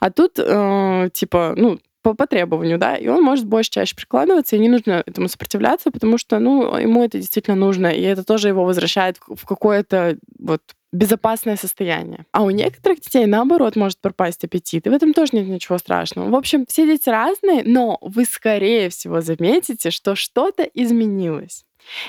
А 0.00 0.10
тут, 0.10 0.38
э, 0.38 1.10
типа, 1.12 1.54
ну, 1.56 1.78
по, 2.02 2.14
по 2.14 2.26
требованию, 2.26 2.78
да, 2.78 2.96
и 2.96 3.08
он 3.08 3.22
может 3.22 3.46
больше 3.46 3.70
чаще 3.70 3.94
прикладываться, 3.94 4.56
и 4.56 4.58
не 4.58 4.68
нужно 4.68 5.02
этому 5.06 5.28
сопротивляться, 5.28 5.90
потому 5.90 6.18
что, 6.18 6.38
ну, 6.38 6.76
ему 6.76 7.04
это 7.04 7.18
действительно 7.18 7.56
нужно, 7.56 7.88
и 7.88 8.00
это 8.02 8.24
тоже 8.24 8.48
его 8.48 8.64
возвращает 8.64 9.18
в 9.26 9.44
какое-то 9.44 10.16
вот 10.38 10.62
безопасное 10.92 11.56
состояние. 11.56 12.26
А 12.32 12.42
у 12.42 12.50
некоторых 12.50 13.00
детей, 13.00 13.26
наоборот, 13.26 13.76
может 13.76 14.00
пропасть 14.00 14.44
аппетит, 14.44 14.86
и 14.86 14.90
в 14.90 14.92
этом 14.92 15.12
тоже 15.12 15.32
нет 15.34 15.46
ничего 15.46 15.78
страшного. 15.78 16.30
В 16.30 16.34
общем, 16.34 16.64
все 16.66 16.86
дети 16.86 17.08
разные, 17.08 17.62
но 17.64 17.98
вы, 18.00 18.24
скорее 18.24 18.88
всего, 18.88 19.20
заметите, 19.20 19.90
что 19.90 20.16
что-то 20.16 20.64
изменилось. 20.64 21.64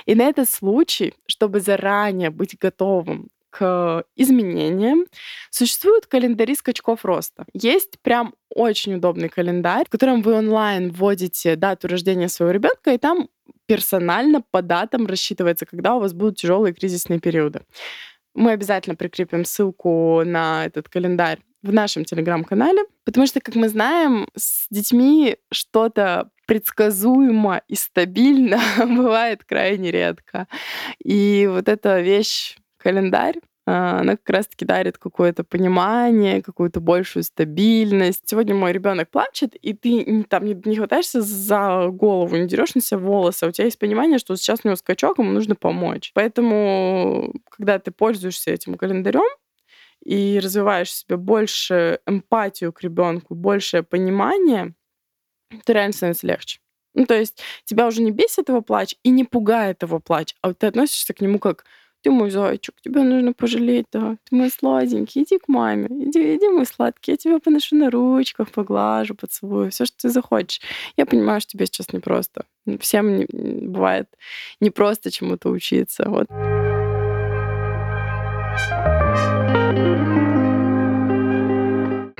И 0.06 0.16
на 0.16 0.24
этот 0.24 0.50
случай, 0.50 1.14
чтобы 1.28 1.60
заранее 1.60 2.30
быть 2.30 2.58
готовым 2.58 3.30
к 3.52 4.06
изменениям, 4.16 5.06
существуют 5.50 6.08
календари 6.08 6.56
скачков 6.56 7.04
роста. 7.06 7.46
Есть 7.54 8.00
прям 8.02 8.34
очень 8.50 8.96
удобный 8.96 9.30
календарь, 9.30 9.86
в 9.86 9.90
котором 9.90 10.22
вы 10.22 10.34
онлайн 10.34 10.90
вводите 10.90 11.56
дату 11.56 11.88
рождения 11.88 12.30
своего 12.30 12.54
ребенка, 12.54 12.94
и 12.94 12.98
там 12.98 13.28
персонально 13.66 14.42
по 14.52 14.62
датам 14.62 15.06
рассчитывается, 15.06 15.66
когда 15.66 15.96
у 15.96 16.00
вас 16.00 16.14
будут 16.14 16.38
тяжелые 16.38 16.74
кризисные 16.74 17.20
периоды. 17.20 17.62
Мы 18.34 18.52
обязательно 18.52 18.96
прикрепим 18.96 19.44
ссылку 19.44 20.24
на 20.26 20.66
этот 20.66 20.88
календарь 20.88 21.40
в 21.62 21.74
нашем 21.74 22.06
телеграм-канале, 22.06 22.84
потому 23.04 23.28
что, 23.28 23.40
как 23.40 23.56
мы 23.56 23.70
знаем, 23.70 24.28
с 24.36 24.66
детьми 24.70 25.38
что-то 25.52 26.30
предсказуемо 26.52 27.62
и 27.70 27.76
стабильно 27.76 28.60
бывает 28.78 29.46
крайне 29.46 29.90
редко. 29.90 30.50
И 31.02 31.48
вот 31.50 31.70
эта 31.70 32.02
вещь, 32.02 32.58
календарь, 32.76 33.38
а, 33.66 34.02
она 34.02 34.18
как 34.18 34.30
раз-таки 34.30 34.66
дарит 34.66 34.98
какое-то 34.98 35.46
понимание, 35.46 36.42
какую-то 36.42 36.82
большую 36.82 37.24
стабильность. 37.24 38.24
Сегодня 38.26 38.54
мой 38.54 38.74
ребенок 38.74 39.10
плачет, 39.10 39.56
и 39.56 39.72
ты 39.72 40.26
там 40.28 40.44
не, 40.44 40.62
не 40.66 40.76
хватаешься 40.76 41.22
за 41.22 41.88
голову, 41.88 42.36
не 42.36 42.48
дерешь 42.48 42.76
на 42.76 42.82
себя 42.82 43.00
волосы, 43.00 43.46
а 43.46 43.48
у 43.48 43.52
тебя 43.52 43.64
есть 43.64 43.80
понимание, 43.80 44.18
что 44.18 44.36
сейчас 44.36 44.60
у 44.66 44.68
него 44.68 44.76
скачок, 44.76 45.20
ему 45.20 45.32
нужно 45.32 45.56
помочь. 45.56 46.12
Поэтому, 46.14 47.34
когда 47.50 47.80
ты 47.80 47.92
пользуешься 47.92 48.52
этим 48.52 48.76
календарем, 48.76 49.24
и 50.04 50.40
развиваешь 50.44 50.90
в 50.90 50.94
себе 50.94 51.16
больше 51.16 52.00
эмпатию 52.08 52.74
к 52.74 52.82
ребенку, 52.82 53.36
большее 53.36 53.84
понимание, 53.84 54.74
то 55.66 55.74
реально 55.74 55.94
становится 55.94 56.28
легче. 56.28 56.60
Ну, 56.94 57.06
то 57.06 57.18
есть 57.18 57.42
тебя 57.66 57.88
уже 57.88 58.02
не 58.02 58.12
бесит 58.12 58.50
его 58.50 58.62
плач 58.62 58.96
и 59.04 59.10
не 59.10 59.24
пугает 59.24 59.82
его 59.84 60.00
плач, 60.00 60.36
а 60.42 60.50
вот 60.50 60.60
ты 60.60 60.68
относишься 60.68 61.14
к 61.14 61.22
нему 61.22 61.40
как 61.40 61.64
ты 62.04 62.10
мой 62.10 62.32
зайчик, 62.32 62.76
тебе 62.82 63.04
нужно 63.04 63.34
пожалеть, 63.34 63.86
да. 63.92 64.18
Ты 64.28 64.36
мой 64.36 64.50
сладенький, 64.50 65.24
иди 65.24 65.38
к 65.38 65.48
маме, 65.48 65.88
иди, 65.88 66.36
иди, 66.36 66.50
мой 66.50 66.66
сладкий, 66.66 67.12
я 67.12 67.18
тебя 67.18 67.40
поношу 67.40 67.76
на 67.76 67.92
ручках, 67.92 68.50
поглажу, 68.52 69.16
поцелую, 69.16 69.72
все, 69.72 69.86
что 69.86 69.98
ты 69.98 70.10
захочешь. 70.10 70.62
Я 70.98 71.06
понимаю, 71.06 71.42
что 71.42 71.52
тебе 71.52 71.68
сейчас 71.68 71.94
непросто. 71.94 72.46
Всем 72.80 73.18
не, 73.18 73.26
бывает 73.32 74.08
непросто 74.60 75.12
чему-то 75.12 75.50
учиться. 75.50 76.06
Вот. 76.08 76.28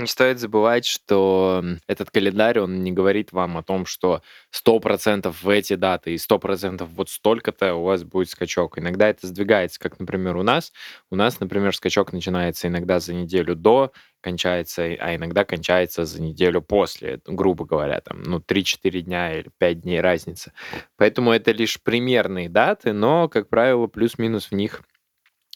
Не 0.02 0.08
стоит 0.08 0.40
забывать, 0.40 0.86
что 0.86 1.64
этот 1.86 2.10
календарь, 2.10 2.60
он 2.60 2.84
не 2.84 2.92
говорит 2.92 3.32
вам 3.32 3.58
о 3.58 3.64
том, 3.64 3.86
что 3.86 4.24
100% 4.52 5.32
в 5.32 5.48
эти 5.48 5.76
даты 5.76 6.16
и 6.16 6.18
100% 6.18 6.84
вот 6.86 7.10
столько-то 7.10 7.76
у 7.76 7.84
вас 7.84 8.04
будет 8.04 8.30
скачок. 8.30 8.80
Иногда 8.80 9.10
это 9.10 9.28
сдвигается, 9.28 9.80
как, 9.80 10.00
например, 10.00 10.38
у 10.38 10.44
нас. 10.44 10.74
У 11.12 11.16
нас, 11.16 11.40
например, 11.40 11.76
скачок 11.76 12.14
начинается 12.14 12.68
иногда 12.68 13.00
за 13.00 13.14
неделю 13.14 13.56
до, 13.56 13.92
кончается, 14.22 14.84
а 14.84 15.16
иногда 15.16 15.46
кончается 15.46 16.06
за 16.06 16.20
неделю 16.20 16.64
после, 16.64 17.22
грубо 17.28 17.66
говоря, 17.66 18.02
там, 18.02 18.24
ну, 18.24 18.40
3-4 18.40 19.02
дня 19.02 19.38
или 19.38 19.52
5 19.60 19.82
дней 19.82 20.02
разница. 20.02 20.52
Поэтому 20.98 21.32
это 21.32 21.52
лишь 21.52 21.80
примерные 21.80 22.50
даты, 22.50 22.92
но, 22.94 23.30
как 23.30 23.50
правило, 23.50 23.86
плюс-минус 23.86 24.48
в 24.48 24.56
них 24.56 24.82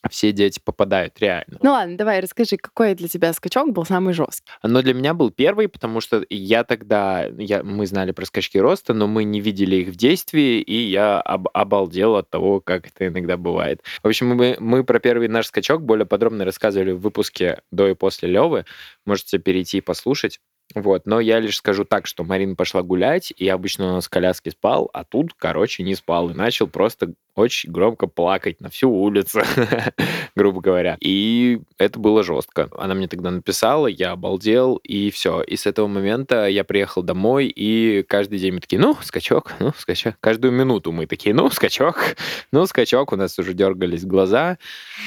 все 0.09 0.31
дети 0.31 0.59
попадают 0.63 1.19
реально. 1.19 1.57
Ну 1.62 1.71
ладно, 1.71 1.97
давай 1.97 2.19
расскажи, 2.19 2.57
какой 2.57 2.95
для 2.95 3.07
тебя 3.07 3.33
скачок 3.33 3.71
был 3.71 3.85
самый 3.85 4.13
жесткий? 4.13 4.51
Но 4.63 4.81
для 4.81 4.93
меня 4.93 5.13
был 5.13 5.31
первый, 5.31 5.67
потому 5.67 6.01
что 6.01 6.25
я 6.29 6.63
тогда, 6.63 7.25
я, 7.38 7.63
мы 7.63 7.85
знали 7.85 8.12
про 8.12 8.25
скачки 8.25 8.57
роста, 8.57 8.93
но 8.93 9.07
мы 9.07 9.24
не 9.24 9.41
видели 9.41 9.77
их 9.77 9.89
в 9.89 9.95
действии, 9.95 10.62
и 10.62 10.75
я 10.89 11.21
об, 11.21 11.47
обалдел 11.53 12.15
от 12.15 12.29
того, 12.29 12.62
как 12.62 12.88
это 12.88 13.07
иногда 13.07 13.38
бывает. 13.38 13.81
В 14.03 14.07
общем, 14.07 14.27
мы, 14.27 14.57
мы 14.59 14.83
про 14.83 15.00
первый 15.00 15.27
наш 15.27 15.47
скачок 15.47 15.83
более 15.83 16.05
подробно 16.05 16.45
рассказывали 16.45 16.91
в 16.91 17.00
выпуске 17.00 17.62
до 17.71 17.88
и 17.88 17.93
после 17.93 18.29
Левы. 18.29 18.65
Можете 19.05 19.38
перейти 19.39 19.77
и 19.77 19.81
послушать. 19.81 20.39
Вот, 20.75 21.05
но 21.05 21.20
я 21.20 21.39
лишь 21.39 21.58
скажу 21.58 21.86
так, 21.86 22.05
что 22.05 22.24
Марина 22.24 22.55
пошла 22.55 22.82
гулять, 22.84 23.32
и 23.36 23.48
обычно 23.48 23.89
у 23.89 23.94
нас 23.94 24.08
в 24.08 24.10
коляске 24.10 24.51
спал, 24.51 24.89
а 24.94 25.05
тут, 25.05 25.34
короче, 25.34 25.84
не 25.84 25.96
спал, 25.96 26.29
и 26.29 26.34
начал 26.34 26.67
просто 26.67 27.13
очень 27.36 27.72
громко 27.72 28.08
плакать 28.08 28.62
на 28.62 28.70
всю 28.70 28.89
улицу, 28.89 29.41
грубо 30.36 30.62
говоря. 30.62 30.98
И 31.01 31.60
это 31.77 32.00
было 32.00 32.24
жестко. 32.24 32.70
Она 32.77 32.94
мне 32.96 33.08
тогда 33.08 33.29
написала, 33.29 33.88
я 33.88 34.12
обалдел, 34.12 34.77
и 34.77 35.12
все. 35.12 35.41
И 35.41 35.58
с 35.58 35.65
этого 35.65 35.88
момента 35.88 36.48
я 36.48 36.63
приехал 36.63 37.03
домой, 37.03 37.48
и 37.48 38.03
каждый 38.08 38.39
день 38.39 38.53
мы 38.53 38.60
такие, 38.62 38.79
ну, 38.79 38.98
скачок, 39.01 39.53
ну, 39.60 39.74
скачок. 39.77 40.15
Каждую 40.22 40.53
минуту 40.53 40.91
мы 40.91 41.08
такие, 41.08 41.36
ну, 41.36 41.50
скачок, 41.51 42.15
ну, 42.51 42.65
скачок. 42.65 43.12
У 43.12 43.17
нас 43.17 43.38
уже 43.38 43.53
дергались 43.53 44.05
глаза, 44.05 44.58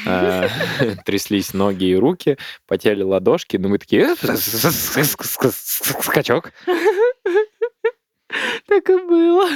а, 0.06 0.48
тряслись 1.06 1.54
ноги 1.54 1.86
и 1.86 1.96
руки, 1.96 2.36
потели 2.66 3.02
ладошки, 3.02 3.56
но 3.56 3.68
мы 3.68 3.78
такие, 3.78 4.14
скачок. 5.58 6.52
Так 8.66 8.90
и 8.90 8.96
было. 8.96 9.48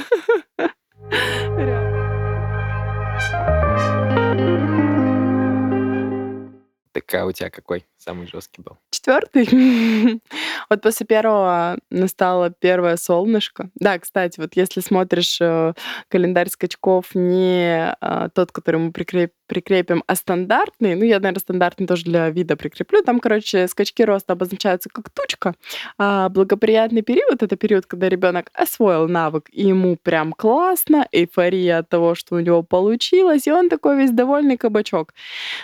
А 7.21 7.25
у 7.25 7.31
тебя 7.31 7.49
какой 7.49 7.85
самый 7.97 8.27
жесткий 8.27 8.61
был? 8.61 8.77
Четвертый. 8.91 9.47
вот 10.69 10.81
после 10.81 11.05
первого 11.05 11.77
настало 11.89 12.49
первое 12.51 12.97
солнышко. 12.97 13.69
Да, 13.75 13.99
кстати, 13.99 14.39
вот 14.39 14.55
если 14.55 14.81
смотришь 14.81 15.39
э, 15.41 15.73
календарь 16.09 16.49
скачков 16.49 17.15
не 17.15 17.95
э, 17.99 18.29
тот, 18.33 18.51
который 18.51 18.79
мы 18.79 18.91
прикреп, 18.91 19.31
прикрепим, 19.47 20.03
а 20.07 20.15
стандартный, 20.15 20.95
ну, 20.95 21.03
я, 21.03 21.19
наверное, 21.19 21.39
стандартный 21.39 21.85
тоже 21.85 22.05
для 22.05 22.29
вида 22.29 22.55
прикреплю, 22.55 23.03
там, 23.03 23.19
короче, 23.19 23.67
скачки 23.67 24.03
роста 24.03 24.33
обозначаются 24.33 24.89
как 24.89 25.09
тучка, 25.09 25.53
а 25.97 26.29
благоприятный 26.29 27.01
период— 27.01 27.43
это 27.43 27.55
период, 27.55 27.85
когда 27.85 28.09
ребенок 28.09 28.49
освоил 28.53 29.07
навык, 29.07 29.49
и 29.51 29.67
ему 29.67 29.97
прям 30.01 30.33
классно, 30.33 31.07
эйфория 31.11 31.79
от 31.79 31.89
того, 31.89 32.15
что 32.15 32.35
у 32.35 32.39
него 32.39 32.63
получилось, 32.63 33.47
и 33.47 33.51
он 33.51 33.69
такой 33.69 33.97
весь 33.97 34.11
довольный 34.11 34.57
кабачок. 34.57 35.13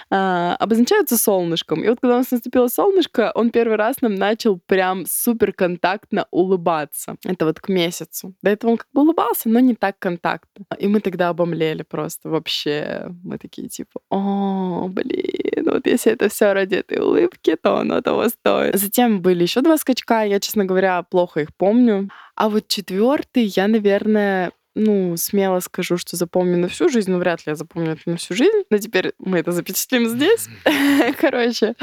А, 0.09 0.55
обозначаются 0.59 1.17
солнышком. 1.39 1.83
И 1.83 1.89
вот 1.89 1.99
когда 2.01 2.15
у 2.15 2.17
нас 2.17 2.31
наступило 2.31 2.67
солнышко, 2.67 3.31
он 3.35 3.51
первый 3.51 3.77
раз 3.77 4.01
нам 4.01 4.15
начал 4.15 4.59
прям 4.65 5.05
супер 5.07 5.53
контактно 5.53 6.25
улыбаться. 6.31 7.15
Это 7.25 7.45
вот 7.45 7.59
к 7.59 7.69
месяцу. 7.69 8.33
До 8.41 8.49
этого 8.49 8.71
он 8.71 8.77
как 8.77 8.87
бы 8.93 9.01
улыбался, 9.01 9.49
но 9.49 9.59
не 9.59 9.75
так 9.75 9.97
контактно. 9.99 10.65
И 10.77 10.87
мы 10.87 10.99
тогда 10.99 11.29
обомлели 11.29 11.83
просто 11.83 12.29
вообще. 12.29 13.07
Мы 13.23 13.37
такие 13.37 13.69
типа, 13.69 14.01
о, 14.09 14.87
блин, 14.89 15.69
вот 15.71 15.87
если 15.87 16.11
это 16.11 16.29
все 16.29 16.53
ради 16.53 16.75
этой 16.75 16.99
улыбки, 16.99 17.55
то 17.55 17.77
оно 17.77 18.01
того 18.01 18.29
стоит. 18.29 18.75
Затем 18.75 19.21
были 19.21 19.43
еще 19.43 19.61
два 19.61 19.77
скачка, 19.77 20.23
я, 20.23 20.39
честно 20.39 20.65
говоря, 20.65 21.03
плохо 21.03 21.41
их 21.41 21.49
помню. 21.55 22.09
А 22.35 22.49
вот 22.49 22.67
четвертый 22.67 23.43
я, 23.43 23.67
наверное, 23.67 24.51
ну, 24.79 25.17
смело 25.17 25.59
скажу, 25.59 25.97
что 25.97 26.15
запомню 26.15 26.57
на 26.57 26.67
всю 26.69 26.89
жизнь, 26.89 27.11
но 27.11 27.17
вряд 27.17 27.45
ли 27.45 27.51
я 27.51 27.55
запомню 27.55 27.91
это 27.91 28.01
на 28.05 28.17
всю 28.17 28.33
жизнь. 28.33 28.63
Но 28.69 28.77
теперь 28.77 29.13
мы 29.19 29.39
это 29.39 29.51
запечатлим 29.51 30.07
здесь. 30.07 30.47
Короче, 31.19 31.75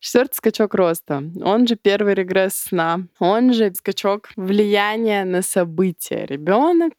Четвертый 0.00 0.34
скачок 0.36 0.74
роста. 0.74 1.24
Он 1.42 1.66
же 1.66 1.74
первый 1.74 2.14
регресс 2.14 2.54
сна. 2.54 3.00
Он 3.18 3.52
же 3.52 3.74
скачок 3.74 4.28
влияния 4.36 5.24
на 5.24 5.42
события. 5.42 6.24
Ребенок 6.24 6.92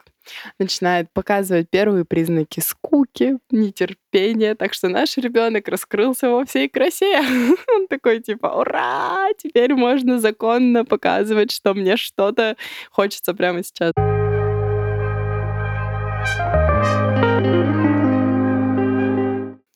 начинает 0.60 1.10
показывать 1.14 1.70
первые 1.70 2.04
признаки 2.04 2.60
скуки, 2.60 3.38
нетерпения. 3.52 4.54
Так 4.56 4.74
что 4.74 4.90
наш 4.90 5.16
ребенок 5.16 5.70
раскрылся 5.70 6.30
во 6.30 6.44
всей 6.44 6.68
красе. 6.68 7.20
Он 7.74 7.88
такой 7.88 8.20
типа, 8.20 8.48
ура, 8.48 9.30
теперь 9.38 9.74
можно 9.76 10.20
законно 10.20 10.84
показывать, 10.84 11.52
что 11.52 11.74
мне 11.74 11.96
что-то 11.96 12.58
хочется 12.92 13.34
прямо 13.34 13.64
сейчас. 13.64 13.94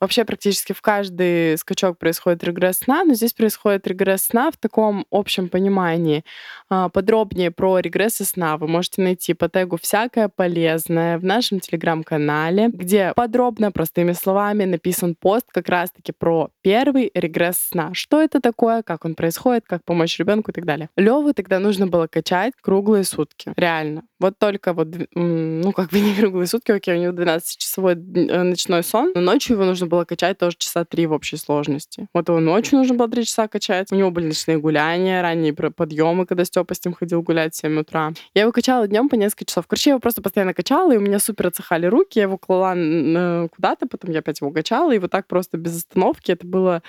Вообще 0.04 0.26
практически 0.26 0.74
в 0.74 0.82
каждый 0.82 1.58
скачок 1.58 1.98
происходит 1.98 2.44
регресс 2.44 2.80
сна, 2.80 3.06
но 3.06 3.14
здесь 3.14 3.32
происходит 3.32 3.88
регресс 3.88 4.24
сна 4.24 4.52
в 4.52 4.58
таком 4.58 5.06
общем 5.10 5.48
понимании. 5.48 6.26
А, 6.70 6.90
подробнее 6.90 7.52
про 7.52 7.80
регрессы 7.80 8.26
сна 8.26 8.58
вы 8.58 8.68
можете 8.68 9.02
найти 9.02 9.34
по 9.34 9.48
тегу 9.48 9.78
«Всякое 9.82 10.28
полезное» 10.28 11.18
в 11.18 11.24
нашем 11.24 11.62
телеграм-канале, 11.62 12.68
где 12.68 13.14
подробно, 13.16 13.72
простыми 13.72 14.12
словами 14.12 14.66
написан 14.66 15.16
пост 15.16 15.46
как 15.54 15.70
раз-таки 15.70 16.12
про 16.12 16.50
первый 16.62 17.10
регресс 17.14 17.70
сна. 17.70 17.92
Что 17.94 18.22
это 18.22 18.42
такое, 18.42 18.84
как 18.84 19.06
он 19.06 19.16
происходит, 19.16 19.64
как 19.66 19.86
помочь 19.86 20.20
ребенку 20.20 20.52
и 20.52 20.54
так 20.54 20.66
далее. 20.66 20.90
Леву 20.98 21.34
тогда 21.34 21.60
нужно 21.60 21.88
было 21.88 22.08
качать 22.08 22.52
круглые 22.62 23.06
сутки. 23.06 23.54
Реально. 23.56 24.04
Вот 24.24 24.40
только 24.40 24.72
вот, 24.72 24.88
ну, 25.16 25.74
как 25.74 25.90
бы 25.90 26.00
не 26.00 26.16
круглые 26.16 26.48
сутки, 26.48 26.72
окей, 26.72 26.96
у 26.96 26.98
него 26.98 27.12
12-часовой 27.12 27.96
э, 27.96 28.44
ночной 28.44 28.82
сон, 28.82 29.12
но 29.14 29.20
ночью 29.20 29.56
его 29.56 29.66
нужно 29.66 29.86
было 29.88 30.06
качать 30.06 30.38
тоже 30.38 30.56
часа 30.58 30.86
три 30.86 31.08
в 31.08 31.12
общей 31.12 31.36
сложности. 31.36 32.08
Вот 32.14 32.30
его 32.30 32.40
ночью 32.40 32.78
нужно 32.78 32.96
было 32.96 33.10
три 33.10 33.26
часа 33.26 33.50
качать. 33.50 33.92
У 33.92 33.96
него 33.96 34.12
были 34.12 34.28
ночные 34.28 34.60
гуляния, 34.60 35.22
ранние 35.22 35.54
подъемы, 35.54 36.26
когда 36.26 36.46
Степа 36.46 36.74
с 36.74 36.86
ним 36.86 36.94
ходил 36.94 37.22
гулять 37.22 37.54
в 37.54 37.58
7 37.58 37.78
утра. 37.82 38.14
Я 38.34 38.44
его 38.44 38.54
качала 38.54 38.88
днем 38.88 39.10
по 39.10 39.16
несколько 39.16 39.44
часов. 39.44 39.68
Короче, 39.68 39.90
я 39.90 39.92
его 39.96 40.00
просто 40.00 40.22
постоянно 40.22 40.54
качала, 40.54 40.94
и 40.94 40.98
у 40.98 41.02
меня 41.02 41.20
супер 41.20 41.48
отсыхали 41.48 41.88
руки, 41.88 42.18
я 42.20 42.24
его 42.24 42.38
клала 42.38 43.50
куда-то, 43.54 43.88
потом 43.88 44.12
я 44.12 44.20
опять 44.20 44.40
его 44.40 44.52
качала, 44.52 44.96
и 44.96 45.00
вот 45.00 45.12
так 45.12 45.28
просто 45.28 45.58
без 45.58 45.76
остановки 45.76 46.32
это 46.32 46.48
было... 46.48 46.82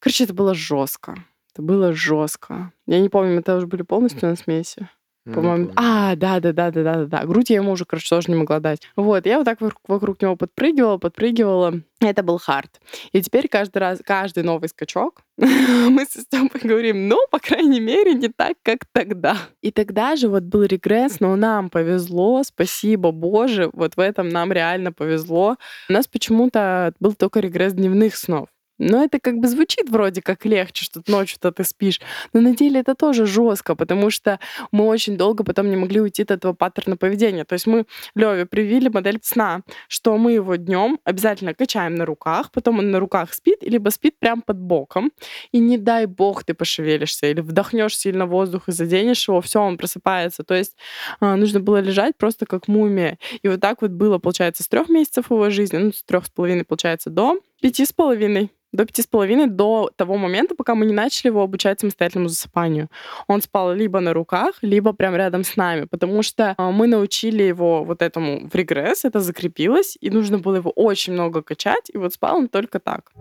Короче, 0.00 0.24
это 0.24 0.34
было 0.34 0.52
жестко. 0.52 1.14
Это 1.52 1.62
было 1.62 1.92
жестко. 1.92 2.72
Я 2.88 2.98
не 2.98 3.08
помню, 3.08 3.38
это 3.38 3.54
уже 3.54 3.68
были 3.68 3.82
полностью 3.82 4.28
на 4.28 4.34
смеси. 4.34 4.88
По-моему. 5.34 5.72
А, 5.74 6.14
да, 6.14 6.38
да, 6.40 6.52
да, 6.52 6.70
да, 6.70 6.82
да, 6.82 6.94
да, 6.94 7.04
да. 7.06 7.26
Грудь 7.26 7.50
я 7.50 7.56
ему 7.56 7.72
уже, 7.72 7.84
короче, 7.84 8.08
тоже 8.08 8.30
не 8.30 8.36
могла 8.36 8.60
дать. 8.60 8.80
Вот, 8.94 9.26
я 9.26 9.38
вот 9.38 9.44
так 9.44 9.60
вокруг, 9.60 9.80
вокруг 9.88 10.22
него 10.22 10.36
подпрыгивала, 10.36 10.98
подпрыгивала. 10.98 11.74
Это 12.00 12.22
был 12.22 12.38
хард. 12.38 12.80
И 13.12 13.20
теперь 13.22 13.48
каждый 13.48 13.78
раз, 13.78 14.00
каждый 14.04 14.44
новый 14.44 14.68
скачок, 14.68 15.22
мы 15.36 16.04
с 16.04 16.20
Степой 16.20 16.60
говорим, 16.62 17.08
ну, 17.08 17.18
по 17.30 17.38
крайней 17.38 17.80
мере, 17.80 18.14
не 18.14 18.28
так, 18.28 18.56
как 18.62 18.80
тогда. 18.92 19.36
И 19.62 19.72
тогда 19.72 20.14
же 20.14 20.28
вот 20.28 20.44
был 20.44 20.62
регресс, 20.62 21.20
но 21.20 21.34
нам 21.36 21.70
повезло, 21.70 22.42
спасибо 22.44 23.10
Боже, 23.10 23.70
вот 23.72 23.96
в 23.96 24.00
этом 24.00 24.28
нам 24.28 24.52
реально 24.52 24.92
повезло. 24.92 25.56
У 25.88 25.92
нас 25.92 26.06
почему-то 26.06 26.92
был 27.00 27.14
только 27.14 27.40
регресс 27.40 27.72
дневных 27.72 28.16
снов. 28.16 28.48
Но 28.78 29.02
это 29.04 29.18
как 29.20 29.38
бы 29.38 29.48
звучит 29.48 29.88
вроде 29.88 30.22
как 30.22 30.44
легче, 30.44 30.84
что 30.84 31.02
ночью-то 31.06 31.52
ты 31.52 31.64
спишь. 31.64 32.00
Но 32.32 32.40
на 32.40 32.54
деле 32.54 32.80
это 32.80 32.94
тоже 32.94 33.26
жестко, 33.26 33.74
потому 33.74 34.10
что 34.10 34.38
мы 34.72 34.86
очень 34.86 35.16
долго 35.16 35.44
потом 35.44 35.70
не 35.70 35.76
могли 35.76 36.00
уйти 36.00 36.22
от 36.22 36.30
этого 36.30 36.52
паттерна 36.52 36.96
поведения. 36.96 37.44
То 37.44 37.54
есть 37.54 37.66
мы 37.66 37.86
Леве 38.14 38.46
привили 38.46 38.88
модель 38.88 39.18
сна, 39.22 39.62
что 39.88 40.16
мы 40.18 40.32
его 40.32 40.56
днем 40.56 40.98
обязательно 41.04 41.54
качаем 41.54 41.94
на 41.94 42.04
руках, 42.04 42.50
потом 42.52 42.78
он 42.78 42.90
на 42.90 43.00
руках 43.00 43.32
спит, 43.32 43.58
либо 43.62 43.90
спит 43.90 44.18
прям 44.18 44.42
под 44.42 44.58
боком. 44.58 45.12
И 45.52 45.58
не 45.58 45.78
дай 45.78 46.06
бог 46.06 46.44
ты 46.44 46.54
пошевелишься 46.54 47.26
или 47.26 47.40
вдохнешь 47.40 47.96
сильно 47.96 48.26
воздух 48.26 48.68
и 48.68 48.72
заденешь 48.72 49.28
его, 49.28 49.40
все, 49.40 49.60
он 49.60 49.78
просыпается. 49.78 50.44
То 50.44 50.54
есть 50.54 50.76
а, 51.20 51.36
нужно 51.36 51.60
было 51.60 51.80
лежать 51.80 52.16
просто 52.16 52.46
как 52.46 52.68
мумия. 52.68 53.18
И 53.42 53.48
вот 53.48 53.60
так 53.60 53.82
вот 53.82 53.90
было, 53.90 54.18
получается, 54.18 54.62
с 54.62 54.68
трех 54.68 54.88
месяцев 54.88 55.30
его 55.30 55.50
жизни, 55.50 55.78
ну, 55.78 55.92
с 55.92 56.02
трех 56.02 56.26
с 56.26 56.30
половиной, 56.30 56.64
получается, 56.64 57.10
до 57.10 57.40
пяти 57.60 57.84
с 57.84 57.92
половиной 57.92 58.50
до 58.76 58.84
пяти 58.84 59.02
с 59.02 59.06
половиной, 59.06 59.46
до 59.46 59.90
того 59.96 60.16
момента, 60.16 60.54
пока 60.54 60.74
мы 60.74 60.86
не 60.86 60.92
начали 60.92 61.28
его 61.28 61.42
обучать 61.42 61.80
самостоятельному 61.80 62.28
засыпанию. 62.28 62.88
Он 63.26 63.42
спал 63.42 63.72
либо 63.72 64.00
на 64.00 64.12
руках, 64.12 64.56
либо 64.62 64.92
прям 64.92 65.16
рядом 65.16 65.44
с 65.44 65.56
нами, 65.56 65.86
потому 65.86 66.22
что 66.22 66.54
а, 66.56 66.70
мы 66.70 66.86
научили 66.86 67.42
его 67.42 67.84
вот 67.84 68.02
этому 68.02 68.48
в 68.48 68.54
регресс, 68.54 69.04
это 69.04 69.20
закрепилось, 69.20 69.96
и 70.00 70.10
нужно 70.10 70.38
было 70.38 70.56
его 70.56 70.70
очень 70.70 71.14
много 71.14 71.42
качать, 71.42 71.90
и 71.92 71.98
вот 71.98 72.12
спал 72.12 72.36
он 72.36 72.48
только 72.48 72.78
так. 72.78 73.12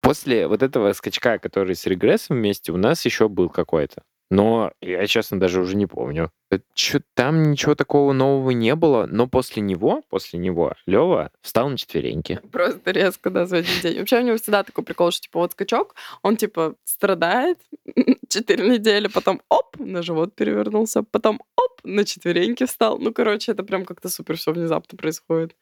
После 0.00 0.46
вот 0.46 0.62
этого 0.62 0.92
скачка, 0.92 1.38
который 1.38 1.74
с 1.74 1.86
регрессом 1.86 2.36
вместе, 2.36 2.72
у 2.72 2.76
нас 2.76 3.04
еще 3.04 3.28
был 3.28 3.48
какой-то. 3.48 4.02
Но 4.30 4.72
я, 4.80 5.06
честно, 5.06 5.38
даже 5.38 5.60
уже 5.60 5.76
не 5.76 5.86
помню. 5.86 6.30
Э, 6.50 6.58
чё, 6.74 7.00
там 7.14 7.50
ничего 7.50 7.74
такого 7.74 8.12
нового 8.12 8.50
не 8.50 8.74
было, 8.74 9.06
но 9.06 9.26
после 9.26 9.62
него, 9.62 10.02
после 10.08 10.38
него, 10.38 10.74
Лева 10.86 11.30
встал 11.42 11.68
на 11.68 11.76
четвереньки. 11.76 12.40
Просто 12.50 12.90
резко, 12.90 13.30
да, 13.30 13.46
за 13.46 13.58
один 13.58 13.80
день. 13.82 13.98
Вообще 13.98 14.18
у 14.18 14.22
него 14.22 14.36
всегда 14.36 14.62
такой 14.62 14.84
прикол, 14.84 15.10
что, 15.10 15.22
типа, 15.22 15.40
вот 15.40 15.52
скачок, 15.52 15.94
он, 16.22 16.36
типа, 16.36 16.74
страдает 16.84 17.58
четыре 18.28 18.68
недели, 18.68 19.08
потом 19.08 19.42
оп, 19.48 19.78
на 19.78 20.02
живот 20.02 20.34
перевернулся, 20.34 21.02
потом 21.02 21.40
оп, 21.56 21.80
на 21.84 22.04
четвереньки 22.04 22.64
встал. 22.66 22.98
Ну, 22.98 23.12
короче, 23.12 23.52
это 23.52 23.62
прям 23.62 23.84
как-то 23.84 24.08
супер 24.08 24.36
все 24.36 24.52
внезапно 24.52 24.96
происходит. 24.96 25.54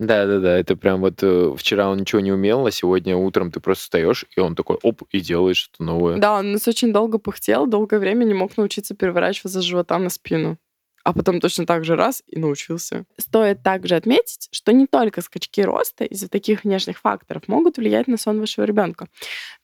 Да-да-да, 0.00 0.58
это 0.58 0.76
прям 0.76 1.02
вот 1.02 1.22
э, 1.22 1.54
вчера 1.58 1.90
он 1.90 1.98
ничего 1.98 2.22
не 2.22 2.32
умел, 2.32 2.64
а 2.64 2.70
сегодня 2.70 3.14
утром 3.14 3.52
ты 3.52 3.60
просто 3.60 3.82
встаешь, 3.82 4.24
и 4.34 4.40
он 4.40 4.56
такой, 4.56 4.78
оп, 4.82 5.02
и 5.10 5.20
делаешь 5.20 5.58
что-то 5.58 5.84
новое. 5.84 6.16
Да, 6.16 6.38
он 6.38 6.52
нас 6.52 6.66
очень 6.66 6.90
долго 6.90 7.18
пыхтел, 7.18 7.66
долгое 7.66 8.00
время 8.00 8.24
не 8.24 8.32
мог 8.32 8.56
научиться 8.56 8.94
переворачиваться 8.94 9.60
с 9.60 9.64
живота 9.64 9.98
на 9.98 10.08
спину. 10.08 10.56
А 11.04 11.12
потом 11.12 11.40
точно 11.40 11.66
так 11.66 11.84
же 11.84 11.96
раз 11.96 12.22
и 12.26 12.38
научился. 12.38 13.04
Стоит 13.18 13.62
также 13.62 13.94
отметить, 13.94 14.48
что 14.52 14.72
не 14.72 14.86
только 14.86 15.20
скачки 15.20 15.62
роста 15.62 16.04
из-за 16.04 16.28
таких 16.28 16.64
внешних 16.64 16.98
факторов 16.98 17.46
могут 17.46 17.76
влиять 17.76 18.06
на 18.06 18.16
сон 18.16 18.40
вашего 18.40 18.64
ребенка. 18.64 19.06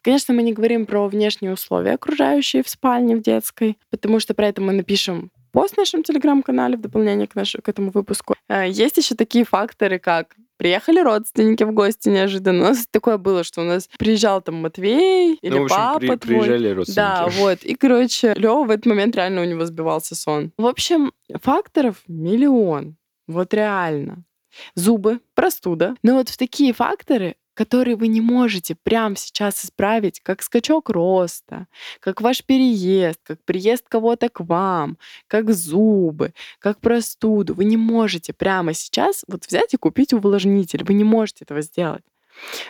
Конечно, 0.02 0.34
мы 0.34 0.42
не 0.42 0.52
говорим 0.52 0.84
про 0.84 1.08
внешние 1.08 1.52
условия, 1.52 1.94
окружающие 1.94 2.62
в 2.62 2.68
спальне, 2.68 3.16
в 3.16 3.22
детской, 3.22 3.78
потому 3.90 4.20
что 4.20 4.34
про 4.34 4.48
это 4.48 4.60
мы 4.60 4.72
напишем 4.72 5.30
пост 5.56 5.72
в 5.72 5.78
нашем 5.78 6.02
телеграм-канале 6.02 6.76
в 6.76 6.82
дополнение 6.82 7.26
к, 7.26 7.34
нашу, 7.34 7.62
к 7.62 7.68
этому 7.70 7.90
выпуску. 7.90 8.34
Э, 8.46 8.68
есть 8.68 8.98
еще 8.98 9.14
такие 9.14 9.46
факторы, 9.46 9.98
как 9.98 10.36
Приехали 10.58 11.00
родственники 11.00 11.64
в 11.64 11.72
гости 11.72 12.08
неожиданно. 12.08 12.60
У 12.60 12.68
нас 12.68 12.86
такое 12.90 13.18
было, 13.18 13.44
что 13.44 13.60
у 13.60 13.64
нас 13.64 13.90
приезжал 13.98 14.40
там 14.40 14.54
Матвей 14.54 15.34
или 15.42 15.54
ну, 15.54 15.64
общем, 15.64 15.76
папа 15.76 15.98
при, 15.98 16.06
твой. 16.06 16.16
Приезжали 16.16 16.68
родственники. 16.70 16.96
Да, 16.96 17.28
вот. 17.28 17.62
И, 17.62 17.74
короче, 17.74 18.32
Лёва 18.34 18.64
в 18.64 18.70
этот 18.70 18.86
момент 18.86 19.16
реально 19.16 19.42
у 19.42 19.44
него 19.44 19.66
сбивался 19.66 20.14
сон. 20.14 20.52
В 20.56 20.64
общем, 20.64 21.12
факторов 21.42 21.96
миллион. 22.08 22.96
Вот 23.26 23.52
реально. 23.52 24.24
Зубы, 24.74 25.20
простуда. 25.34 25.94
Но 26.02 26.14
вот 26.14 26.30
в 26.30 26.38
такие 26.38 26.72
факторы 26.72 27.36
которые 27.56 27.96
вы 27.96 28.08
не 28.08 28.20
можете 28.20 28.76
прямо 28.76 29.16
сейчас 29.16 29.64
исправить, 29.64 30.20
как 30.20 30.42
скачок 30.42 30.90
роста, 30.90 31.66
как 32.00 32.20
ваш 32.20 32.44
переезд, 32.44 33.18
как 33.22 33.42
приезд 33.44 33.86
кого-то 33.88 34.28
к 34.28 34.40
вам, 34.40 34.98
как 35.26 35.52
зубы, 35.52 36.34
как 36.58 36.80
простуду. 36.80 37.54
Вы 37.54 37.64
не 37.64 37.78
можете 37.78 38.34
прямо 38.34 38.74
сейчас 38.74 39.24
вот 39.26 39.46
взять 39.46 39.72
и 39.72 39.78
купить 39.78 40.12
увлажнитель. 40.12 40.84
Вы 40.84 40.94
не 40.94 41.04
можете 41.04 41.44
этого 41.44 41.62
сделать. 41.62 42.04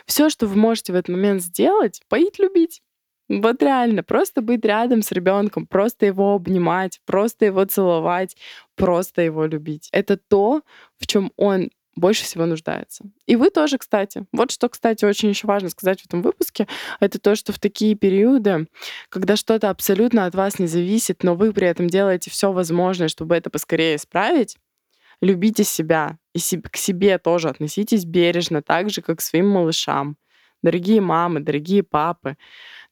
Все, 0.05 0.29
что 0.29 0.47
вы 0.47 0.55
можете 0.55 0.93
в 0.93 0.95
этот 0.95 1.09
момент 1.09 1.43
сделать, 1.43 2.01
поить, 2.07 2.39
любить. 2.39 2.81
Вот 3.29 3.61
реально, 3.61 4.03
просто 4.03 4.41
быть 4.41 4.63
рядом 4.63 5.01
с 5.01 5.11
ребенком, 5.11 5.67
просто 5.67 6.05
его 6.05 6.33
обнимать, 6.33 7.01
просто 7.05 7.43
его 7.45 7.65
целовать, 7.65 8.37
просто 8.75 9.21
его 9.21 9.45
любить. 9.45 9.89
Это 9.91 10.15
то, 10.15 10.61
в 10.97 11.07
чем 11.07 11.33
он 11.35 11.69
больше 11.97 12.23
всего 12.23 12.45
нуждается. 12.45 13.03
И 13.25 13.35
вы 13.35 13.49
тоже, 13.49 13.77
кстати. 13.77 14.25
Вот 14.31 14.51
что, 14.51 14.69
кстати, 14.69 15.03
очень 15.03 15.29
еще 15.29 15.47
важно 15.47 15.69
сказать 15.69 16.01
в 16.01 16.05
этом 16.05 16.21
выпуске, 16.21 16.67
это 16.99 17.19
то, 17.19 17.35
что 17.35 17.51
в 17.51 17.59
такие 17.59 17.95
периоды, 17.95 18.67
когда 19.09 19.35
что-то 19.35 19.69
абсолютно 19.69 20.25
от 20.25 20.35
вас 20.35 20.59
не 20.59 20.67
зависит, 20.67 21.23
но 21.23 21.35
вы 21.35 21.51
при 21.51 21.67
этом 21.67 21.87
делаете 21.87 22.29
все 22.29 22.51
возможное, 22.51 23.07
чтобы 23.07 23.35
это 23.35 23.49
поскорее 23.49 23.95
исправить, 23.95 24.57
любите 25.21 25.63
себя 25.63 26.17
и 26.33 26.39
к 26.39 26.77
себе 26.77 27.17
тоже 27.17 27.49
относитесь 27.49 28.05
бережно, 28.05 28.61
так 28.61 28.89
же, 28.89 29.01
как 29.01 29.17
к 29.17 29.21
своим 29.21 29.49
малышам. 29.49 30.17
Дорогие 30.63 31.01
мамы, 31.01 31.39
дорогие 31.39 31.83
папы, 31.83 32.37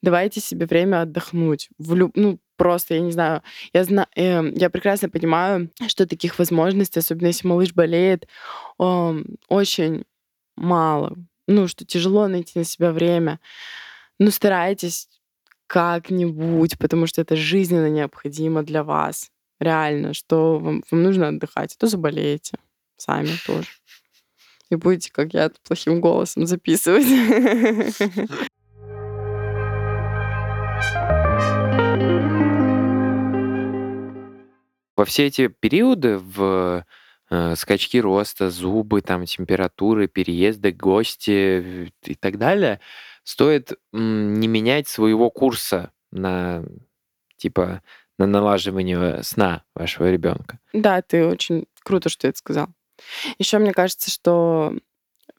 давайте 0.02 0.40
себе 0.40 0.66
время 0.66 1.02
отдохнуть. 1.02 1.70
В 1.78 1.96
люб... 1.96 2.12
Ну, 2.16 2.40
просто, 2.58 2.96
я 2.96 3.02
не 3.02 3.12
знаю, 3.12 3.42
я, 3.74 3.84
зна... 3.84 4.08
э, 4.16 4.52
я 4.56 4.70
прекрасно 4.70 5.10
понимаю, 5.10 5.70
что 5.88 6.08
таких 6.08 6.40
возможностей, 6.40 7.00
особенно 7.00 7.28
если 7.28 7.48
малыш 7.48 7.74
болеет, 7.74 8.28
э, 8.80 9.24
очень 9.48 10.06
мало. 10.56 11.16
Ну, 11.48 11.68
что 11.68 11.86
тяжело 11.86 12.28
найти 12.28 12.58
на 12.60 12.66
себя 12.66 12.92
время. 12.92 13.40
Ну, 14.20 14.32
старайтесь 14.32 15.10
как-нибудь, 15.68 16.78
потому 16.78 17.08
что 17.08 17.22
это 17.22 17.36
жизненно 17.36 17.90
необходимо 17.90 18.64
для 18.64 18.84
вас. 18.84 19.32
Реально, 19.60 20.14
что 20.14 20.60
вам, 20.60 20.84
вам 20.92 21.04
нужно 21.04 21.30
отдыхать, 21.30 21.74
а 21.74 21.80
то 21.80 21.88
заболеете 21.88 22.58
сами 22.98 23.32
тоже. 23.46 23.70
И 24.70 24.76
будете, 24.76 25.12
как 25.12 25.34
я, 25.34 25.52
плохим 25.64 26.02
голосом 26.02 26.46
записывать. 26.48 27.06
Во 34.96 35.06
все 35.06 35.26
эти 35.28 35.48
периоды 35.48 36.18
в 36.18 36.86
э, 37.30 37.56
скачки 37.56 38.00
роста, 38.00 38.50
зубы, 38.50 39.02
там, 39.02 39.26
температуры, 39.26 40.08
переезды, 40.08 40.72
гости 40.72 41.92
и 42.04 42.16
так 42.16 42.38
далее, 42.38 42.80
стоит 43.24 43.74
не 43.92 44.48
менять 44.48 44.88
своего 44.88 45.30
курса 45.30 45.92
на 46.12 46.64
типа 47.38 47.82
на 48.18 48.26
налаживание 48.26 49.24
сна 49.24 49.64
вашего 49.74 50.10
ребенка. 50.10 50.60
Да, 50.74 51.02
ты 51.02 51.26
очень 51.26 51.66
круто, 51.84 52.10
что 52.10 52.22
ты 52.22 52.28
это 52.30 52.38
сказал. 52.38 52.68
Еще 53.40 53.58
мне 53.58 53.74
кажется, 53.74 54.10
что 54.10 54.74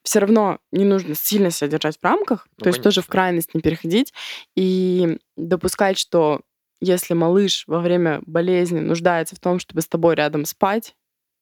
все 0.03 0.19
равно 0.19 0.59
не 0.71 0.85
нужно 0.85 1.15
сильно 1.15 1.49
себя 1.49 1.69
держать 1.69 1.97
в 1.97 2.03
рамках, 2.03 2.47
ну, 2.57 2.63
то 2.63 2.69
есть 2.69 2.81
тоже 2.81 3.01
в 3.01 3.07
крайность 3.07 3.53
не 3.53 3.61
переходить 3.61 4.13
и 4.55 5.17
допускать, 5.35 5.97
что 5.97 6.41
если 6.79 7.13
малыш 7.13 7.63
во 7.67 7.79
время 7.79 8.21
болезни 8.25 8.79
нуждается 8.79 9.35
в 9.35 9.39
том, 9.39 9.59
чтобы 9.59 9.81
с 9.81 9.87
тобой 9.87 10.15
рядом 10.15 10.45
спать, 10.45 10.95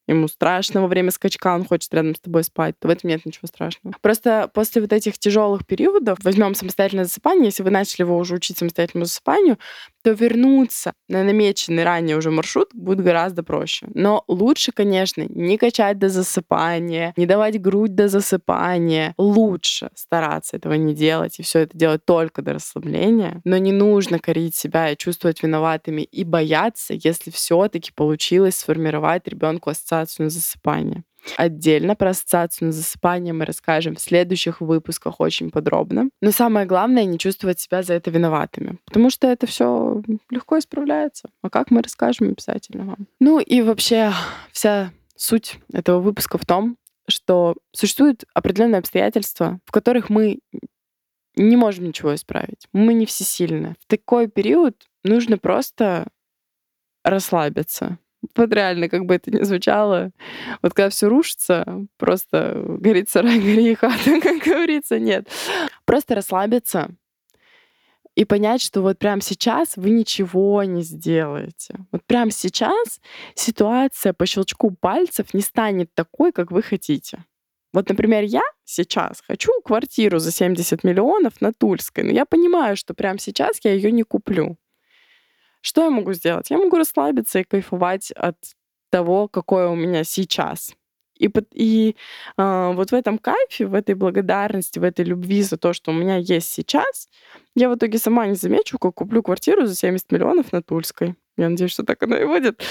ему 0.07 0.27
страшно 0.27 0.81
во 0.81 0.87
время 0.87 1.11
скачка, 1.11 1.55
он 1.55 1.65
хочет 1.65 1.93
рядом 1.93 2.15
с 2.15 2.19
тобой 2.19 2.43
спать, 2.43 2.75
то 2.79 2.87
в 2.87 2.91
этом 2.91 3.09
нет 3.09 3.25
ничего 3.25 3.47
страшного. 3.47 3.95
Просто 4.01 4.49
после 4.53 4.81
вот 4.81 4.93
этих 4.93 5.17
тяжелых 5.17 5.65
периодов, 5.65 6.19
возьмем 6.23 6.55
самостоятельное 6.55 7.05
засыпание, 7.05 7.45
если 7.45 7.63
вы 7.63 7.71
начали 7.71 8.01
его 8.01 8.17
уже 8.17 8.35
учить 8.35 8.57
самостоятельному 8.57 9.05
засыпанию, 9.05 9.57
то 10.03 10.11
вернуться 10.11 10.93
на 11.09 11.23
намеченный 11.23 11.83
ранее 11.83 12.17
уже 12.17 12.29
маршрут 12.29 12.69
будет 12.73 13.01
гораздо 13.01 13.41
проще. 13.41 13.87
Но 13.93 14.23
лучше, 14.27 14.71
конечно, 14.71 15.25
не 15.27 15.57
качать 15.57 15.97
до 15.97 16.09
засыпания, 16.09 17.13
не 17.17 17.25
давать 17.25 17.59
грудь 17.59 17.95
до 17.95 18.07
засыпания. 18.07 19.15
Лучше 19.17 19.89
стараться 19.95 20.57
этого 20.57 20.73
не 20.73 20.93
делать 20.93 21.39
и 21.39 21.43
все 21.43 21.59
это 21.59 21.75
делать 21.75 22.05
только 22.05 22.41
до 22.43 22.53
расслабления. 22.53 23.41
Но 23.43 23.57
не 23.57 23.71
нужно 23.71 24.19
корить 24.19 24.55
себя 24.55 24.91
и 24.91 24.97
чувствовать 24.97 25.41
виноватыми 25.41 26.03
и 26.03 26.23
бояться, 26.23 26.93
если 26.93 27.31
все-таки 27.31 27.91
получилось 27.91 28.57
сформировать 28.57 29.27
ребенку 29.27 29.71
ассоциацию 29.71 29.94
на 30.23 30.29
засыпание. 30.29 31.03
Отдельно 31.37 31.95
про 31.95 32.11
ассоциацию 32.11 32.67
на 32.67 32.71
засыпание 32.71 33.33
мы 33.33 33.45
расскажем 33.45 33.95
в 33.95 33.99
следующих 33.99 34.61
выпусках 34.61 35.19
очень 35.19 35.49
подробно. 35.49 36.09
Но 36.21 36.31
самое 36.31 36.65
главное 36.65 37.05
не 37.05 37.17
чувствовать 37.17 37.59
себя 37.59 37.83
за 37.83 37.93
это 37.93 38.11
виноватыми, 38.11 38.77
потому 38.85 39.09
что 39.09 39.27
это 39.27 39.47
все 39.47 40.03
легко 40.29 40.59
исправляется. 40.59 41.29
А 41.41 41.49
как 41.49 41.71
мы 41.71 41.81
расскажем 41.81 42.29
обязательно 42.29 42.85
вам. 42.85 43.07
Ну 43.19 43.39
и 43.39 43.61
вообще 43.61 44.11
вся 44.51 44.91
суть 45.15 45.59
этого 45.73 45.99
выпуска 45.99 46.37
в 46.37 46.45
том, 46.45 46.77
что 47.07 47.55
существуют 47.71 48.25
определенные 48.33 48.79
обстоятельства, 48.79 49.59
в 49.65 49.71
которых 49.71 50.09
мы 50.09 50.39
не 51.35 51.57
можем 51.57 51.85
ничего 51.85 52.15
исправить. 52.15 52.67
Мы 52.71 52.93
не 52.93 53.05
всесильны. 53.05 53.75
В 53.81 53.87
такой 53.87 54.27
период 54.27 54.75
нужно 55.03 55.37
просто 55.37 56.07
расслабиться, 57.03 57.99
вот 58.35 58.53
реально, 58.53 58.89
как 58.89 59.05
бы 59.05 59.15
это 59.15 59.31
ни 59.31 59.43
звучало, 59.43 60.11
вот 60.61 60.73
когда 60.73 60.89
все 60.89 61.07
рушится, 61.07 61.85
просто 61.97 62.61
горит 62.79 63.09
сарай, 63.09 63.39
гори 63.39 63.75
хата, 63.75 64.21
как 64.21 64.43
говорится, 64.43 64.99
нет. 64.99 65.27
Просто 65.85 66.15
расслабиться 66.15 66.89
и 68.15 68.23
понять, 68.25 68.61
что 68.61 68.81
вот 68.81 68.97
прямо 68.97 69.21
сейчас 69.21 69.75
вы 69.75 69.89
ничего 69.89 70.63
не 70.63 70.81
сделаете. 70.83 71.75
Вот 71.91 72.03
прямо 72.05 72.31
сейчас 72.31 73.01
ситуация 73.35 74.13
по 74.13 74.25
щелчку 74.25 74.71
пальцев 74.71 75.33
не 75.33 75.41
станет 75.41 75.93
такой, 75.93 76.31
как 76.31 76.51
вы 76.51 76.63
хотите. 76.63 77.25
Вот, 77.73 77.89
например, 77.89 78.23
я 78.23 78.41
сейчас 78.63 79.21
хочу 79.27 79.51
квартиру 79.61 80.19
за 80.19 80.31
70 80.31 80.85
миллионов 80.85 81.41
на 81.41 81.51
Тульской, 81.51 82.05
но 82.05 82.11
я 82.11 82.25
понимаю, 82.25 82.77
что 82.77 82.93
прямо 82.93 83.19
сейчас 83.19 83.59
я 83.63 83.73
ее 83.73 83.91
не 83.91 84.03
куплю. 84.03 84.57
Что 85.65 85.83
я 85.83 85.89
могу 85.89 86.13
сделать? 86.13 86.51
Я 86.51 86.59
могу 86.59 86.77
расслабиться 86.77 87.39
и 87.39 87.43
кайфовать 87.43 88.11
от 88.11 88.37
того, 88.91 89.27
какое 89.27 89.67
у 89.67 89.75
меня 89.75 90.03
сейчас. 90.03 90.75
И, 91.17 91.27
и 91.53 91.95
э, 92.37 92.71
вот 92.75 92.91
в 92.91 92.93
этом 92.93 93.17
кайфе, 93.17 93.65
в 93.65 93.73
этой 93.73 93.95
благодарности, 93.95 94.77
в 94.77 94.83
этой 94.83 95.05
любви 95.05 95.41
за 95.41 95.57
то, 95.57 95.73
что 95.73 95.89
у 95.89 95.95
меня 95.95 96.17
есть 96.17 96.51
сейчас, 96.51 97.09
я 97.55 97.67
в 97.69 97.75
итоге 97.75 97.97
сама 97.97 98.27
не 98.27 98.35
замечу, 98.35 98.77
как 98.77 98.93
куплю 98.93 99.23
квартиру 99.23 99.65
за 99.65 99.73
70 99.73 100.11
миллионов 100.11 100.51
на 100.51 100.61
Тульской. 100.61 101.15
Я 101.35 101.49
надеюсь, 101.49 101.71
что 101.71 101.83
так 101.83 102.03
оно 102.03 102.15
и 102.15 102.25
будет. 102.25 102.61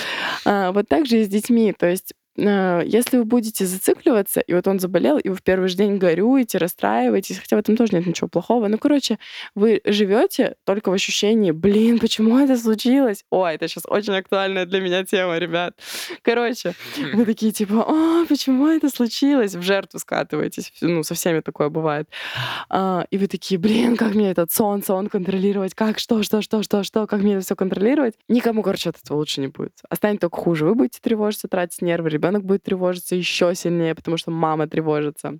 А, 0.44 0.70
вот 0.70 0.86
так 0.88 1.06
же 1.06 1.18
и 1.20 1.24
с 1.24 1.28
детьми. 1.28 1.72
То 1.72 1.90
есть 1.90 2.14
если 2.36 3.18
вы 3.18 3.24
будете 3.24 3.64
зацикливаться, 3.66 4.40
и 4.40 4.52
вот 4.54 4.66
он 4.66 4.80
заболел, 4.80 5.18
и 5.18 5.28
вы 5.28 5.36
в 5.36 5.42
первый 5.42 5.68
же 5.68 5.76
день 5.76 5.98
горюете, 5.98 6.58
расстраиваетесь, 6.58 7.38
хотя 7.38 7.56
в 7.56 7.60
этом 7.60 7.76
тоже 7.76 7.94
нет 7.94 8.06
ничего 8.06 8.28
плохого. 8.28 8.68
Ну, 8.68 8.78
короче, 8.78 9.18
вы 9.54 9.80
живете 9.84 10.56
только 10.64 10.90
в 10.90 10.92
ощущении, 10.92 11.52
блин, 11.52 11.98
почему 11.98 12.38
это 12.38 12.56
случилось? 12.56 13.24
О, 13.30 13.46
это 13.46 13.68
сейчас 13.68 13.84
очень 13.86 14.14
актуальная 14.14 14.66
для 14.66 14.80
меня 14.80 15.04
тема, 15.04 15.38
ребят. 15.38 15.74
Короче, 16.22 16.74
вы 17.12 17.24
такие 17.34 17.52
типа, 17.52 17.84
а, 17.86 18.26
почему 18.26 18.68
это 18.68 18.88
случилось? 18.88 19.54
В 19.54 19.62
жертву 19.62 19.98
скатываетесь. 19.98 20.72
Ну, 20.80 21.02
со 21.02 21.14
всеми 21.14 21.40
такое 21.40 21.68
бывает. 21.68 22.08
А, 22.68 23.06
и 23.10 23.18
вы 23.18 23.28
такие, 23.28 23.58
блин, 23.58 23.96
как 23.96 24.14
мне 24.14 24.30
этот 24.30 24.50
сон, 24.52 24.82
сон 24.82 25.08
контролировать? 25.08 25.74
Как, 25.74 25.98
что, 25.98 26.22
что, 26.22 26.42
что, 26.42 26.62
что, 26.62 26.82
что, 26.82 27.06
как 27.06 27.20
мне 27.20 27.34
это 27.34 27.44
все 27.44 27.56
контролировать? 27.56 28.14
Никому, 28.28 28.62
короче, 28.62 28.90
от 28.90 28.96
этого 29.02 29.18
лучше 29.18 29.40
не 29.40 29.48
будет. 29.48 29.72
А 29.88 29.96
станет 29.96 30.20
только 30.20 30.36
хуже. 30.36 30.64
Вы 30.64 30.74
будете 30.74 30.98
тревожиться, 31.00 31.48
тратить 31.48 31.82
нервы, 31.82 32.10
ребенок 32.24 32.44
будет 32.44 32.62
тревожиться 32.62 33.14
еще 33.14 33.54
сильнее, 33.54 33.94
потому 33.94 34.16
что 34.16 34.30
мама 34.30 34.66
тревожится 34.66 35.38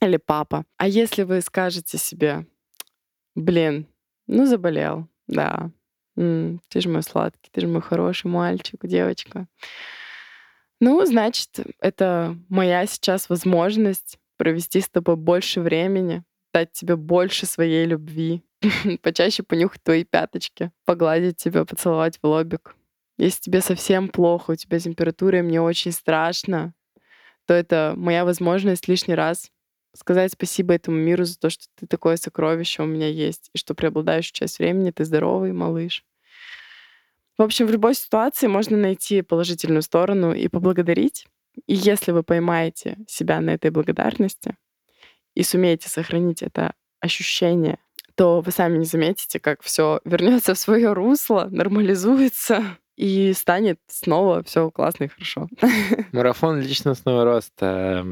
или 0.00 0.16
папа. 0.16 0.64
А 0.76 0.86
если 0.86 1.24
вы 1.24 1.40
скажете 1.40 1.98
себе, 1.98 2.46
блин, 3.34 3.86
ну 4.26 4.46
заболел, 4.46 5.08
да, 5.26 5.70
м-м, 6.16 6.60
ты 6.68 6.80
же 6.80 6.88
мой 6.88 7.02
сладкий, 7.02 7.50
ты 7.50 7.62
же 7.62 7.66
мой 7.66 7.82
хороший 7.82 8.28
мальчик, 8.28 8.78
девочка. 8.86 9.46
Ну, 10.80 11.04
значит, 11.04 11.60
это 11.80 12.36
моя 12.48 12.86
сейчас 12.86 13.28
возможность 13.28 14.18
провести 14.36 14.80
с 14.80 14.88
тобой 14.88 15.16
больше 15.16 15.60
времени, 15.60 16.22
дать 16.52 16.72
тебе 16.72 16.96
больше 16.96 17.46
своей 17.46 17.86
любви, 17.86 18.44
почаще 19.02 19.42
понюхать 19.42 19.82
твои 19.82 20.04
пяточки, 20.04 20.70
погладить 20.84 21.38
тебя, 21.38 21.64
поцеловать 21.64 22.18
в 22.20 22.26
лобик. 22.26 22.76
Если 23.16 23.42
тебе 23.42 23.60
совсем 23.60 24.08
плохо, 24.08 24.52
у 24.52 24.56
тебя 24.56 24.78
температура, 24.78 25.38
и 25.38 25.42
мне 25.42 25.60
очень 25.60 25.92
страшно, 25.92 26.74
то 27.46 27.54
это 27.54 27.94
моя 27.96 28.24
возможность 28.24 28.88
лишний 28.88 29.14
раз 29.14 29.50
сказать 29.94 30.32
спасибо 30.32 30.74
этому 30.74 30.96
миру 30.96 31.24
за 31.24 31.38
то, 31.38 31.50
что 31.50 31.66
ты 31.76 31.86
такое 31.86 32.16
сокровище 32.16 32.82
у 32.82 32.86
меня 32.86 33.08
есть, 33.08 33.50
и 33.54 33.58
что 33.58 33.74
преобладающую 33.74 34.32
часть 34.34 34.58
времени 34.58 34.90
ты 34.90 35.04
здоровый 35.04 35.52
малыш. 35.52 36.04
В 37.38 37.42
общем, 37.42 37.66
в 37.66 37.70
любой 37.70 37.94
ситуации 37.94 38.46
можно 38.46 38.76
найти 38.76 39.22
положительную 39.22 39.82
сторону 39.82 40.32
и 40.32 40.48
поблагодарить. 40.48 41.26
И 41.66 41.74
если 41.74 42.12
вы 42.12 42.22
поймаете 42.22 42.98
себя 43.08 43.40
на 43.40 43.50
этой 43.50 43.70
благодарности 43.70 44.56
и 45.34 45.42
сумеете 45.42 45.88
сохранить 45.88 46.42
это 46.42 46.74
ощущение, 47.00 47.78
то 48.16 48.40
вы 48.40 48.52
сами 48.52 48.78
не 48.78 48.84
заметите, 48.84 49.40
как 49.40 49.62
все 49.62 50.00
вернется 50.04 50.54
в 50.54 50.58
свое 50.58 50.92
русло, 50.92 51.48
нормализуется, 51.50 52.78
и 52.96 53.32
станет 53.32 53.78
снова 53.88 54.42
все 54.42 54.70
классно 54.70 55.04
и 55.04 55.08
хорошо. 55.08 55.48
Марафон 56.12 56.60
личностного 56.60 57.24
роста 57.24 58.06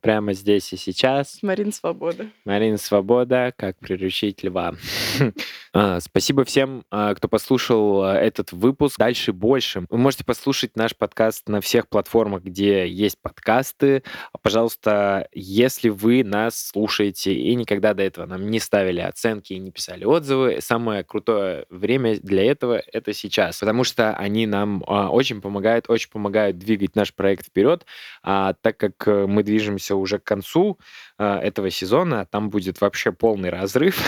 прямо 0.00 0.32
здесь 0.32 0.72
и 0.72 0.76
сейчас. 0.76 1.38
Марин 1.42 1.72
Свобода. 1.72 2.26
Марин 2.44 2.78
Свобода, 2.78 3.52
как 3.56 3.78
приручить 3.78 4.42
льва. 4.42 4.74
А, 5.72 6.00
спасибо 6.00 6.44
всем, 6.44 6.82
а, 6.90 7.14
кто 7.14 7.28
послушал 7.28 8.02
а, 8.02 8.16
этот 8.16 8.50
выпуск. 8.50 8.98
Дальше 8.98 9.32
больше. 9.32 9.86
Вы 9.88 9.98
можете 9.98 10.24
послушать 10.24 10.74
наш 10.74 10.96
подкаст 10.96 11.48
на 11.48 11.60
всех 11.60 11.88
платформах, 11.88 12.42
где 12.42 12.88
есть 12.88 13.16
подкасты. 13.22 14.02
Пожалуйста, 14.42 15.28
если 15.32 15.88
вы 15.88 16.24
нас 16.24 16.70
слушаете 16.70 17.34
и 17.34 17.54
никогда 17.54 17.94
до 17.94 18.02
этого 18.02 18.26
нам 18.26 18.50
не 18.50 18.58
ставили 18.58 18.98
оценки 18.98 19.52
и 19.52 19.60
не 19.60 19.70
писали 19.70 20.04
отзывы, 20.04 20.58
самое 20.60 21.04
крутое 21.04 21.66
время 21.70 22.18
для 22.18 22.50
этого— 22.50 22.82
это 22.92 23.12
сейчас, 23.12 23.60
потому 23.60 23.84
что 23.84 24.12
они 24.14 24.48
нам 24.48 24.82
очень 24.88 25.40
помогают, 25.40 25.88
очень 25.88 26.10
помогают 26.10 26.58
двигать 26.58 26.96
наш 26.96 27.14
проект 27.14 27.46
вперед, 27.46 27.86
так 28.24 28.76
как 28.76 29.06
э, 29.06 29.26
мы 29.26 29.42
движемся 29.42 29.89
уже 29.94 30.18
к 30.18 30.24
концу 30.24 30.78
этого 31.18 31.70
сезона, 31.70 32.26
там 32.26 32.50
будет 32.50 32.80
вообще 32.80 33.12
полный 33.12 33.50
разрыв. 33.50 33.98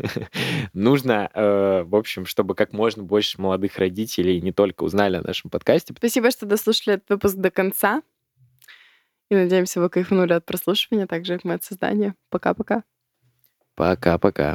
Нужно 0.72 1.30
э, 1.34 1.82
в 1.84 1.96
общем, 1.96 2.26
чтобы 2.26 2.54
как 2.54 2.72
можно 2.72 3.02
больше 3.02 3.40
молодых 3.40 3.78
родителей 3.78 4.40
не 4.40 4.52
только 4.52 4.84
узнали 4.84 5.16
о 5.16 5.22
нашем 5.22 5.50
подкасте. 5.50 5.94
Спасибо, 5.96 6.30
что 6.30 6.46
дослушали 6.46 6.96
этот 6.96 7.10
выпуск 7.10 7.36
до 7.36 7.50
конца. 7.50 8.02
И 9.30 9.34
надеемся, 9.34 9.80
вы 9.80 9.88
кайфанули 9.88 10.32
от 10.32 10.44
прослушивания, 10.44 11.06
так 11.06 11.24
же, 11.24 11.34
как 11.34 11.44
мы 11.44 11.54
от 11.54 11.64
создания. 11.64 12.14
Пока-пока. 12.30 12.82
Пока-пока. 13.76 14.48